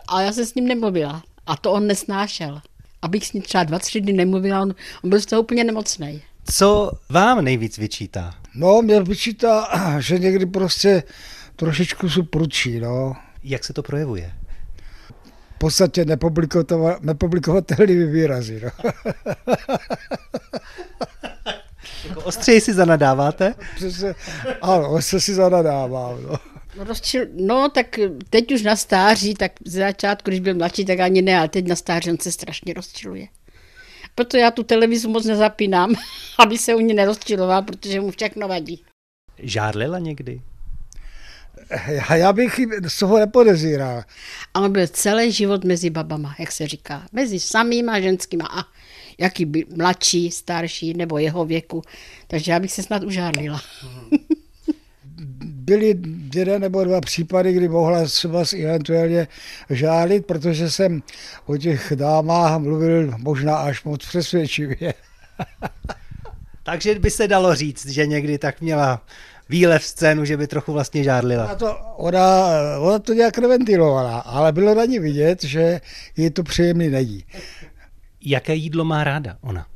a 0.09 0.23
já 0.23 0.33
jsem 0.33 0.47
s 0.47 0.55
ním 0.55 0.69
nemluvila. 0.69 1.23
A 1.47 1.57
to 1.57 1.73
on 1.73 1.87
nesnášel. 1.87 2.61
Abych 3.03 3.27
s 3.27 3.33
ním 3.33 3.43
třeba 3.43 3.65
dva, 3.65 3.79
tři 3.79 4.01
dny 4.01 4.13
nemluvila, 4.13 4.61
on, 4.61 4.75
on 5.05 5.11
byl 5.11 5.21
z 5.21 5.27
toho 5.27 5.43
úplně 5.43 5.65
nemocný. 5.65 6.23
Co 6.45 6.93
vám 7.09 7.45
nejvíc 7.45 7.79
vyčítá? 7.79 8.35
No, 8.55 8.83
mě 8.83 9.01
vyčítá, 9.01 9.69
že 9.99 10.19
někdy 10.19 10.47
prostě 10.47 11.03
trošičku 11.57 12.09
jsou 12.09 12.23
prudší, 12.23 12.81
no. 12.81 13.17
Jak 13.45 13.65
se 13.65 13.73
to 13.73 13.83
projevuje? 13.83 14.33
V 15.61 15.67
podstatě 15.69 16.05
nepublikovatelný 17.01 18.05
výrazy, 18.05 18.63
no. 18.65 18.71
Jako 22.09 22.21
ostřeji 22.21 22.61
si 22.61 22.75
zanadáváte? 22.75 23.55
Přesně, 23.75 24.15
ano, 24.63 25.03
se 25.03 25.21
si 25.21 25.35
zanadávám, 25.35 26.23
no. 26.23 26.39
No, 26.77 26.85
rozčil, 26.85 27.27
no, 27.35 27.69
tak 27.69 27.87
teď 28.31 28.53
už 28.53 28.63
na 28.63 28.77
stáří, 28.77 29.35
tak 29.35 29.53
z 29.67 29.73
začátku, 29.73 30.31
když 30.31 30.41
byl 30.41 30.55
mladší, 30.55 30.85
tak 30.85 31.01
ani 31.01 31.23
ne, 31.23 31.39
ale 31.39 31.49
teď 31.49 31.67
na 31.67 31.77
stáří 31.77 32.11
on 32.11 32.19
se 32.19 32.33
strašně 32.33 32.75
rozčiluje. 32.75 33.29
Proto 34.15 34.37
já 34.37 34.51
tu 34.51 34.63
televizi 34.63 35.09
moc 35.09 35.25
nezapínám, 35.25 35.95
aby 36.39 36.59
se 36.59 36.75
u 36.75 36.81
ní 36.81 36.95
nerozčiloval, 36.95 37.63
protože 37.63 38.01
mu 38.01 38.11
všechno 38.11 38.49
vadí. 38.49 38.85
Žárlila 39.39 39.99
někdy? 39.99 40.41
Já, 41.87 42.17
já 42.17 42.33
bych 42.33 42.61
z 42.89 42.99
toho 42.99 43.19
nepodezíral. 43.19 44.03
A 44.55 44.61
on 44.61 44.73
byl 44.73 44.87
celý 44.87 45.33
život 45.33 45.65
mezi 45.65 45.91
babama, 45.91 46.35
jak 46.39 46.53
se 46.53 46.67
říká. 46.67 47.03
Mezi 47.13 47.41
samýma 47.41 48.01
ženskýma 48.01 48.47
a 48.47 48.65
jaký 49.19 49.45
by 49.45 49.65
mladší, 49.77 50.31
starší 50.31 50.95
nebo 50.95 51.19
jeho 51.19 51.45
věku. 51.45 51.83
Takže 52.27 52.53
já 52.53 52.61
bych 52.61 52.73
se 52.73 52.83
snad 52.83 53.03
užárlila. 53.03 53.61
Byly 55.45 55.99
jeden 56.35 56.63
nebo 56.63 56.85
dva 56.85 57.01
případy, 57.01 57.53
kdy 57.53 57.69
mohla 57.69 58.05
třeba 58.05 58.45
eventuálně 58.63 59.29
žálit, 59.71 60.27
protože 60.27 60.71
jsem 60.71 61.03
o 61.47 61.57
těch 61.57 61.93
dámách 61.95 62.61
mluvil 62.61 63.15
možná 63.19 63.57
až 63.57 63.85
moc 63.85 64.07
přesvědčivě. 64.07 64.95
Takže 66.63 66.95
by 66.95 67.11
se 67.11 67.29
dalo 67.29 67.55
říct, 67.55 67.87
že 67.87 68.07
někdy 68.07 68.39
tak 68.39 68.61
měla 68.61 69.03
výlev 69.51 69.85
scénu, 69.85 70.25
že 70.25 70.37
by 70.37 70.47
trochu 70.47 70.73
vlastně 70.73 71.05
žárlila. 71.05 71.45
Ona 71.45 71.55
to, 71.55 71.77
ona, 71.97 72.49
ona 72.81 72.99
to 72.99 73.13
nějak 73.13 73.39
neventilovala, 73.39 74.19
ale 74.19 74.53
bylo 74.53 74.75
na 74.75 74.85
ní 74.85 74.99
vidět, 74.99 75.45
že 75.45 75.81
jí 76.17 76.31
to 76.31 76.43
příjemný 76.43 76.89
není. 76.89 77.25
Jaké 78.25 78.55
jídlo 78.55 78.85
má 78.85 79.05
ráda 79.05 79.37
ona? 79.41 79.67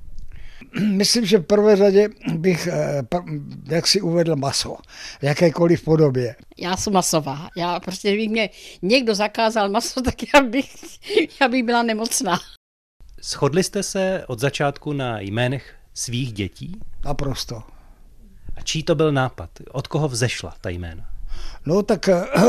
Myslím, 0.81 1.27
že 1.27 1.39
v 1.39 1.43
prvé 1.43 1.77
řadě 1.77 2.09
bych, 2.35 2.67
eh, 2.67 3.03
jak 3.69 3.87
si 3.87 4.01
uvedl, 4.01 4.37
maso. 4.37 4.77
V 5.21 5.23
jakékoliv 5.23 5.85
podobě. 5.85 6.37
Já 6.59 6.77
jsem 6.77 6.93
masová. 6.93 7.49
Já 7.57 7.81
prostě, 7.81 8.09
kdyby 8.09 8.29
mě 8.29 8.51
někdo 8.83 9.15
zakázal 9.15 9.69
maso, 9.69 10.03
tak 10.05 10.15
já 10.35 10.43
bych, 10.43 10.75
já 11.41 11.49
bych 11.49 11.63
byla 11.63 11.83
nemocná. 11.83 12.39
Shodli 13.23 13.63
jste 13.63 13.83
se 13.83 14.25
od 14.27 14.39
začátku 14.39 14.93
na 14.93 15.21
jménech 15.21 15.75
svých 15.95 16.33
dětí? 16.33 16.81
Naprosto. 17.05 17.63
Čí 18.65 18.83
to 18.83 18.95
byl 18.95 19.13
nápad? 19.13 19.51
Od 19.71 19.87
koho 19.87 20.09
vzešla 20.09 20.55
ta 20.61 20.69
jména? 20.69 21.05
No 21.67 21.83
tak 21.83 22.09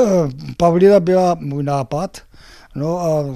Pavlina 0.58 1.00
byla 1.00 1.36
můj 1.40 1.64
nápad, 1.64 2.22
no 2.76 3.00
a 3.00 3.36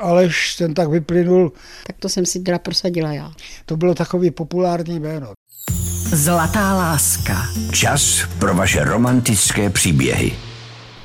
Aleš 0.00 0.56
ten 0.56 0.74
tak 0.74 0.88
vyplynul. 0.88 1.52
Tak 1.86 1.96
to 1.98 2.08
jsem 2.08 2.26
si 2.26 2.40
teda 2.40 2.58
prosadila 2.58 3.12
já. 3.12 3.32
To 3.66 3.76
bylo 3.76 3.94
takový 3.94 4.30
populární 4.30 5.00
jméno. 5.00 5.32
Zlatá 6.12 6.74
láska. 6.74 7.46
Čas 7.72 8.28
pro 8.38 8.54
vaše 8.54 8.84
romantické 8.84 9.70
příběhy. 9.70 10.32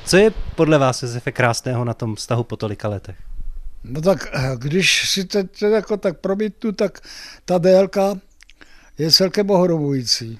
Co 0.04 0.16
je 0.16 0.30
podle 0.54 0.78
vás, 0.78 1.02
Josefe, 1.02 1.32
krásného 1.32 1.84
na 1.84 1.94
tom 1.94 2.14
vztahu 2.14 2.44
po 2.44 2.56
tolika 2.56 2.88
letech? 2.88 3.16
No 3.84 4.00
tak 4.00 4.26
když 4.56 5.10
si 5.10 5.24
to, 5.24 5.38
to 5.58 5.66
jako 5.66 5.96
tak 5.96 6.18
promítnu, 6.20 6.72
tak 6.72 7.00
ta 7.44 7.58
délka 7.58 8.14
je 8.98 9.12
celkem 9.12 9.50
ohromující. 9.50 10.38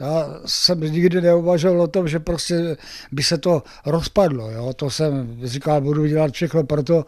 Já 0.00 0.40
jsem 0.46 0.80
nikdy 0.80 1.20
neuvažoval 1.20 1.80
o 1.80 1.86
tom, 1.86 2.08
že 2.08 2.18
prostě 2.18 2.76
by 3.12 3.22
se 3.22 3.38
to 3.38 3.62
rozpadlo. 3.86 4.50
Jo? 4.50 4.72
To 4.72 4.90
jsem 4.90 5.40
říkal, 5.44 5.80
budu 5.80 6.06
dělat 6.06 6.32
všechno 6.32 6.64
pro 6.64 6.82
to, 6.82 7.04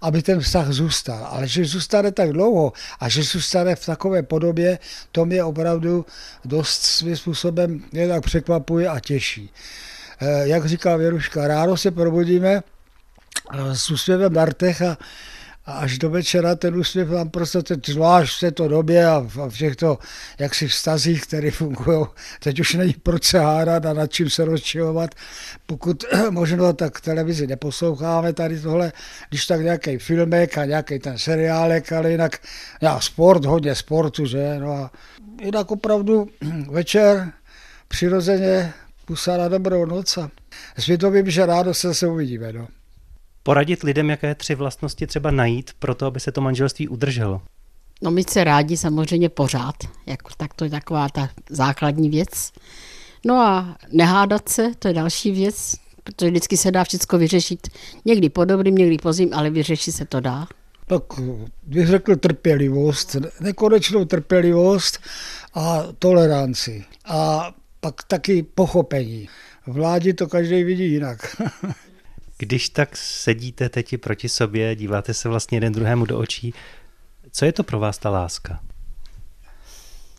aby 0.00 0.22
ten 0.22 0.40
vztah 0.40 0.70
zůstal. 0.70 1.26
Ale 1.30 1.48
že 1.48 1.64
zůstane 1.64 2.12
tak 2.12 2.32
dlouho 2.32 2.72
a 3.00 3.08
že 3.08 3.22
zůstane 3.22 3.76
v 3.76 3.86
takové 3.86 4.22
podobě, 4.22 4.78
to 5.12 5.24
mě 5.24 5.44
opravdu 5.44 6.06
dost 6.44 6.82
svým 6.82 7.16
způsobem 7.16 7.84
tak 8.08 8.24
překvapuje 8.24 8.88
a 8.88 9.00
těší. 9.00 9.50
Jak 10.42 10.66
říká 10.66 10.96
Věruška, 10.96 11.48
ráno 11.48 11.76
se 11.76 11.90
probudíme 11.90 12.62
s 13.72 13.90
úsměvem 13.90 14.32
na 14.32 14.44
rtech 14.44 14.82
a, 14.82 14.98
A 15.66 15.72
až 15.72 15.98
do 15.98 16.10
večera 16.10 16.54
ten 16.54 16.76
úsměv 16.76 17.10
tam 17.10 17.30
prostě 17.30 17.62
teď 17.62 17.88
zvlášť 17.88 18.36
v 18.36 18.40
této 18.40 18.68
době 18.68 19.06
a 19.06 19.26
v 19.48 19.58
těchto 19.58 19.98
jaksi 20.38 20.68
vztazích, 20.68 21.22
které 21.22 21.50
fungují, 21.50 22.06
teď 22.40 22.60
už 22.60 22.74
není 22.74 22.94
proč 23.02 23.24
se 23.24 23.38
hádat 23.38 23.86
a 23.86 23.92
nad 23.92 24.12
čím 24.12 24.30
se 24.30 24.44
rozčilovat. 24.44 25.10
Pokud 25.66 26.04
možno, 26.30 26.72
tak 26.72 27.00
televizi 27.00 27.46
neposloucháme 27.46 28.32
tady 28.32 28.60
tohle, 28.60 28.92
když 29.28 29.46
tak 29.46 29.60
nějaký 29.60 29.98
filmek 29.98 30.58
a 30.58 30.64
nějaký 30.64 30.98
ten 30.98 31.18
seriálek, 31.18 31.92
ale 31.92 32.10
jinak 32.10 32.38
já, 32.80 33.00
sport, 33.00 33.44
hodně 33.44 33.74
sportu, 33.74 34.26
že? 34.26 34.56
No 34.58 34.72
a 34.72 34.90
jinak 35.42 35.70
opravdu 35.70 36.28
večer 36.70 37.32
přirozeně 37.88 38.72
pusa 39.04 39.36
na 39.36 39.48
dobrou 39.48 39.86
noc 39.86 40.18
a 40.18 40.30
světovým, 40.78 41.30
že 41.30 41.46
rádo 41.46 41.74
se 41.74 41.94
se 41.94 42.06
uvidíme. 42.06 42.52
No 42.52 42.68
poradit 43.42 43.82
lidem, 43.82 44.10
jaké 44.10 44.34
tři 44.34 44.54
vlastnosti 44.54 45.06
třeba 45.06 45.30
najít 45.30 45.70
pro 45.78 45.94
to, 45.94 46.06
aby 46.06 46.20
se 46.20 46.32
to 46.32 46.40
manželství 46.40 46.88
udrželo? 46.88 47.42
No 48.02 48.10
my 48.10 48.24
se 48.28 48.44
rádi 48.44 48.76
samozřejmě 48.76 49.28
pořád, 49.28 49.74
jako, 50.06 50.30
tak 50.36 50.54
to 50.54 50.64
je 50.64 50.70
taková 50.70 51.08
ta 51.08 51.28
základní 51.50 52.10
věc. 52.10 52.52
No 53.26 53.34
a 53.34 53.76
nehádat 53.92 54.48
se, 54.48 54.70
to 54.78 54.88
je 54.88 54.94
další 54.94 55.30
věc, 55.30 55.74
protože 56.04 56.30
vždycky 56.30 56.56
se 56.56 56.70
dá 56.70 56.84
všechno 56.84 57.18
vyřešit. 57.18 57.68
Někdy 58.04 58.28
po 58.28 58.44
dobrým, 58.44 58.74
někdy 58.74 58.96
po 58.96 59.12
zim, 59.12 59.30
ale 59.32 59.50
vyřešit 59.50 59.92
se 59.92 60.04
to 60.04 60.20
dá. 60.20 60.46
Tak 60.86 61.02
bych 61.62 61.86
řekl 61.86 62.16
trpělivost, 62.16 63.16
nekonečnou 63.40 64.04
trpělivost 64.04 64.98
a 65.54 65.82
toleranci. 65.98 66.84
A 67.04 67.50
pak 67.80 67.94
taky 68.04 68.42
pochopení. 68.42 69.28
Vládi 69.66 70.14
to 70.14 70.26
každý 70.28 70.64
vidí 70.64 70.92
jinak. 70.92 71.42
Když 72.42 72.68
tak 72.68 72.96
sedíte 72.96 73.68
teď 73.68 73.96
proti 74.00 74.28
sobě, 74.28 74.76
díváte 74.76 75.14
se 75.14 75.28
vlastně 75.28 75.56
jeden 75.56 75.72
druhému 75.72 76.04
do 76.06 76.18
očí, 76.18 76.54
co 77.30 77.44
je 77.44 77.52
to 77.52 77.62
pro 77.62 77.78
vás 77.78 77.98
ta 77.98 78.10
láska? 78.10 78.60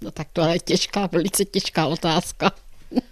No 0.01 0.11
tak 0.11 0.27
to 0.33 0.41
je 0.41 0.59
těžká, 0.59 1.07
velice 1.07 1.45
těžká 1.45 1.87
otázka. 1.87 2.51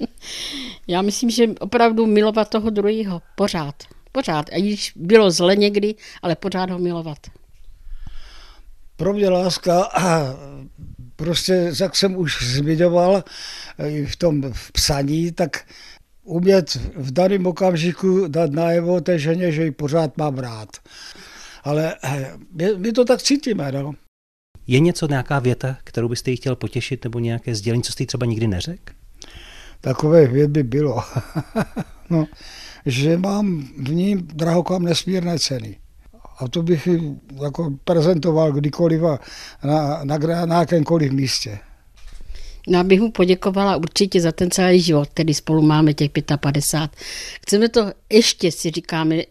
Já 0.88 1.02
myslím, 1.02 1.30
že 1.30 1.48
opravdu 1.60 2.06
milovat 2.06 2.50
toho 2.50 2.70
druhého 2.70 3.22
pořád. 3.36 3.76
Pořád. 4.12 4.50
A 4.50 4.58
již 4.58 4.94
bylo 4.96 5.32
zle 5.32 5.56
někdy, 5.56 5.96
ale 6.22 6.36
pořád 6.36 6.70
ho 6.70 6.80
milovat. 6.80 7.18
Pro 8.96 9.14
mě 9.14 9.30
láska, 9.30 9.90
prostě 11.16 11.72
jak 11.80 11.96
jsem 11.96 12.16
už 12.16 12.44
zmiňoval 12.44 13.24
v 14.08 14.16
tom 14.16 14.54
v 14.54 14.72
psaní, 14.72 15.32
tak 15.32 15.66
umět 16.24 16.76
v 16.96 17.12
daném 17.12 17.46
okamžiku 17.46 18.28
dát 18.28 18.52
najevo 18.52 19.02
té 19.02 19.20
ženě, 19.20 19.52
že 19.52 19.64
ji 19.64 19.72
pořád 19.72 20.18
mám 20.18 20.38
rád. 20.38 20.70
Ale 21.64 21.96
eh, 22.04 22.32
my, 22.54 22.78
my 22.78 22.92
to 22.92 23.06
tak 23.06 23.22
cítíme, 23.22 23.72
no. 23.72 23.94
Je 24.68 24.80
něco, 24.80 25.08
nějaká 25.08 25.40
věta, 25.40 25.78
kterou 25.84 26.10
byste 26.10 26.32
jí 26.32 26.38
chtěl 26.38 26.56
potěšit, 26.56 27.04
nebo 27.04 27.20
nějaké 27.20 27.56
sdělení, 27.56 27.84
co 27.84 27.92
jste 27.92 28.04
jí 28.04 28.08
třeba 28.08 28.26
nikdy 28.26 28.48
neřekl? 28.48 28.94
Takové 29.82 30.28
vět 30.28 30.52
by 30.52 30.64
bylo. 30.64 31.04
no, 32.10 32.28
že 32.86 33.18
mám 33.18 33.68
v 33.78 33.90
ní 33.90 34.16
drahokam 34.16 34.84
nesmírné 34.84 35.40
ceny. 35.40 35.78
A 36.40 36.48
to 36.48 36.64
bych 36.64 36.88
jako 37.44 37.74
prezentoval 37.84 38.52
kdykoliv 38.52 39.04
a 39.04 39.20
na, 39.64 40.04
na, 40.04 40.18
na, 40.18 40.46
na 40.46 40.60
jakémkoliv 40.60 41.12
místě. 41.12 41.60
No, 42.68 42.80
abych 42.80 43.02
mu 43.02 43.12
poděkovala 43.12 43.76
určitě 43.76 44.22
za 44.22 44.32
ten 44.32 44.52
celý 44.52 44.82
život, 44.82 45.10
který 45.10 45.34
spolu 45.34 45.62
máme 45.62 45.94
těch 45.94 46.12
55. 46.42 47.00
Chceme 47.42 47.70
to 47.70 47.92
ještě, 48.10 48.52
si 48.52 48.72
říkáme, 48.72 49.22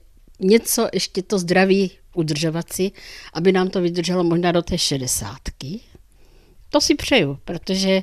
něco, 0.41 0.89
ještě 0.93 1.23
to 1.23 1.39
zdraví 1.39 1.91
udržovat 2.15 2.73
si, 2.73 2.93
aby 3.33 3.53
nám 3.53 3.69
to 3.69 3.81
vydrželo 3.81 4.25
možná 4.25 4.53
do 4.53 4.63
té 4.63 4.79
šedesátky. 4.79 5.81
To 6.71 6.81
si 6.81 6.95
přeju, 6.95 7.39
protože 7.45 8.03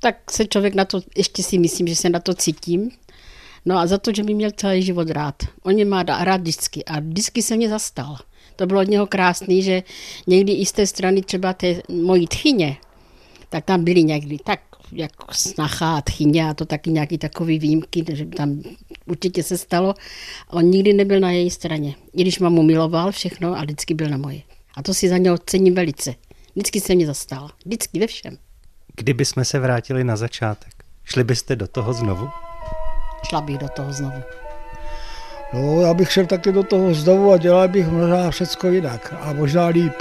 tak 0.00 0.30
se 0.30 0.46
člověk 0.46 0.74
na 0.74 0.84
to, 0.84 1.00
ještě 1.16 1.42
si 1.42 1.58
myslím, 1.58 1.86
že 1.86 1.96
se 1.96 2.08
na 2.08 2.20
to 2.20 2.34
cítím. 2.34 2.90
No 3.64 3.78
a 3.78 3.86
za 3.86 3.98
to, 3.98 4.12
že 4.12 4.22
mi 4.22 4.34
měl 4.34 4.50
celý 4.50 4.82
život 4.82 5.10
rád. 5.10 5.42
On 5.62 5.74
mě 5.74 5.84
má 5.84 6.02
rád 6.02 6.40
vždycky 6.40 6.84
a 6.84 7.00
vždycky 7.00 7.42
se 7.42 7.56
mě 7.56 7.68
zastal. 7.68 8.16
To 8.56 8.66
bylo 8.66 8.80
od 8.80 8.88
něho 8.88 9.06
krásný, 9.06 9.62
že 9.62 9.82
někdy 10.26 10.52
i 10.52 10.66
z 10.66 10.72
té 10.72 10.86
strany 10.86 11.22
třeba 11.22 11.52
té 11.52 11.82
mojí 11.88 12.26
tchyně, 12.26 12.76
tak 13.54 13.64
tam 13.64 13.84
byly 13.84 14.04
někdy 14.04 14.38
tak 14.44 14.60
jako 14.92 15.26
snacha 15.32 15.96
a 15.96 16.00
tchyně 16.00 16.48
a 16.48 16.54
to 16.54 16.64
taky 16.64 16.90
nějaký 16.90 17.18
takový 17.18 17.58
výjimky, 17.58 18.04
že 18.12 18.26
tam 18.26 18.62
určitě 19.06 19.42
se 19.42 19.58
stalo. 19.58 19.94
On 20.50 20.64
nikdy 20.64 20.92
nebyl 20.92 21.20
na 21.20 21.30
její 21.30 21.50
straně. 21.50 21.94
I 22.16 22.22
když 22.22 22.38
mamu 22.38 22.62
miloval 22.62 23.12
všechno 23.12 23.58
a 23.58 23.62
vždycky 23.62 23.94
byl 23.94 24.08
na 24.08 24.16
moje. 24.16 24.40
A 24.76 24.82
to 24.82 24.94
si 24.94 25.08
za 25.08 25.18
něho 25.18 25.38
cením 25.38 25.74
velice. 25.74 26.14
Vždycky 26.54 26.80
se 26.80 26.94
mě 26.94 27.06
zastal. 27.06 27.50
Vždycky 27.64 27.98
ve 27.98 28.06
všem. 28.06 28.36
Kdyby 28.96 29.24
jsme 29.24 29.44
se 29.44 29.58
vrátili 29.58 30.04
na 30.04 30.16
začátek, 30.16 30.72
šli 31.04 31.24
byste 31.24 31.56
do 31.56 31.66
toho 31.68 31.92
znovu? 31.92 32.28
Šla 33.28 33.40
bych 33.40 33.58
do 33.58 33.68
toho 33.68 33.92
znovu. 33.92 34.22
No, 35.52 35.80
já 35.80 35.94
bych 35.94 36.12
šel 36.12 36.26
taky 36.26 36.52
do 36.52 36.62
toho 36.62 36.94
znovu 36.94 37.32
a 37.32 37.38
dělal 37.38 37.68
bych 37.68 37.88
možná 37.88 38.30
všechno 38.30 38.70
jinak 38.70 39.14
a 39.20 39.32
možná 39.32 39.66
líp. 39.66 39.94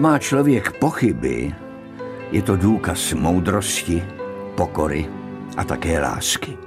Má 0.00 0.18
člověk 0.18 0.72
pochyby, 0.72 1.54
je 2.32 2.42
to 2.42 2.56
důkaz 2.56 3.12
moudrosti, 3.12 4.04
pokory 4.54 5.06
a 5.56 5.64
také 5.64 6.00
lásky. 6.00 6.58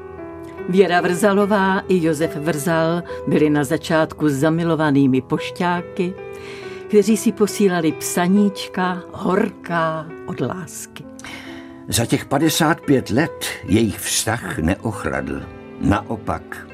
Věra 0.70 1.02
Vrzalová 1.02 1.80
i 1.80 2.06
Josef 2.06 2.36
Vrzal 2.36 3.04
byli 3.28 3.50
na 3.50 3.64
začátku 3.64 4.30
zamilovanými 4.30 5.22
pošťáky, 5.22 6.14
kteří 6.88 7.18
si 7.18 7.32
posílali 7.32 7.92
psaníčka 7.92 9.04
horká 9.12 10.08
od 10.26 10.42
lásky. 10.42 11.04
Za 11.88 12.06
těch 12.06 12.26
55 12.26 13.10
let 13.10 13.46
jejich 13.66 14.00
vztah 14.00 14.58
neochladl. 14.60 15.42
Naopak, 15.82 16.68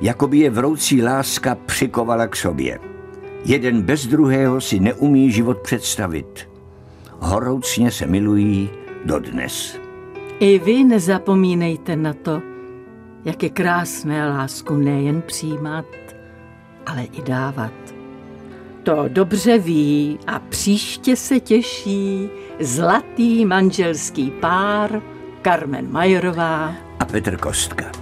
jako 0.00 0.28
by 0.28 0.38
je 0.38 0.50
vroucí 0.50 1.02
láska 1.02 1.54
přikovala 1.54 2.26
k 2.26 2.36
sobě. 2.36 2.91
Jeden 3.44 3.82
bez 3.82 4.06
druhého 4.06 4.60
si 4.60 4.80
neumí 4.80 5.32
život 5.32 5.58
představit. 5.58 6.48
Horoucně 7.18 7.90
se 7.90 8.06
milují 8.06 8.70
dodnes. 9.04 9.80
I 10.40 10.58
vy 10.58 10.84
nezapomínejte 10.84 11.96
na 11.96 12.12
to, 12.12 12.42
jak 13.24 13.42
je 13.42 13.48
krásné 13.48 14.28
lásku 14.28 14.74
nejen 14.74 15.22
přijímat, 15.22 15.84
ale 16.86 17.02
i 17.02 17.22
dávat. 17.22 17.72
To 18.82 19.04
dobře 19.08 19.58
ví 19.58 20.18
a 20.26 20.38
příště 20.38 21.16
se 21.16 21.40
těší 21.40 22.28
zlatý 22.60 23.44
manželský 23.44 24.30
pár 24.30 25.02
Carmen 25.44 25.92
Majerová 25.92 26.74
a 26.98 27.04
Petr 27.04 27.36
Kostka. 27.36 28.01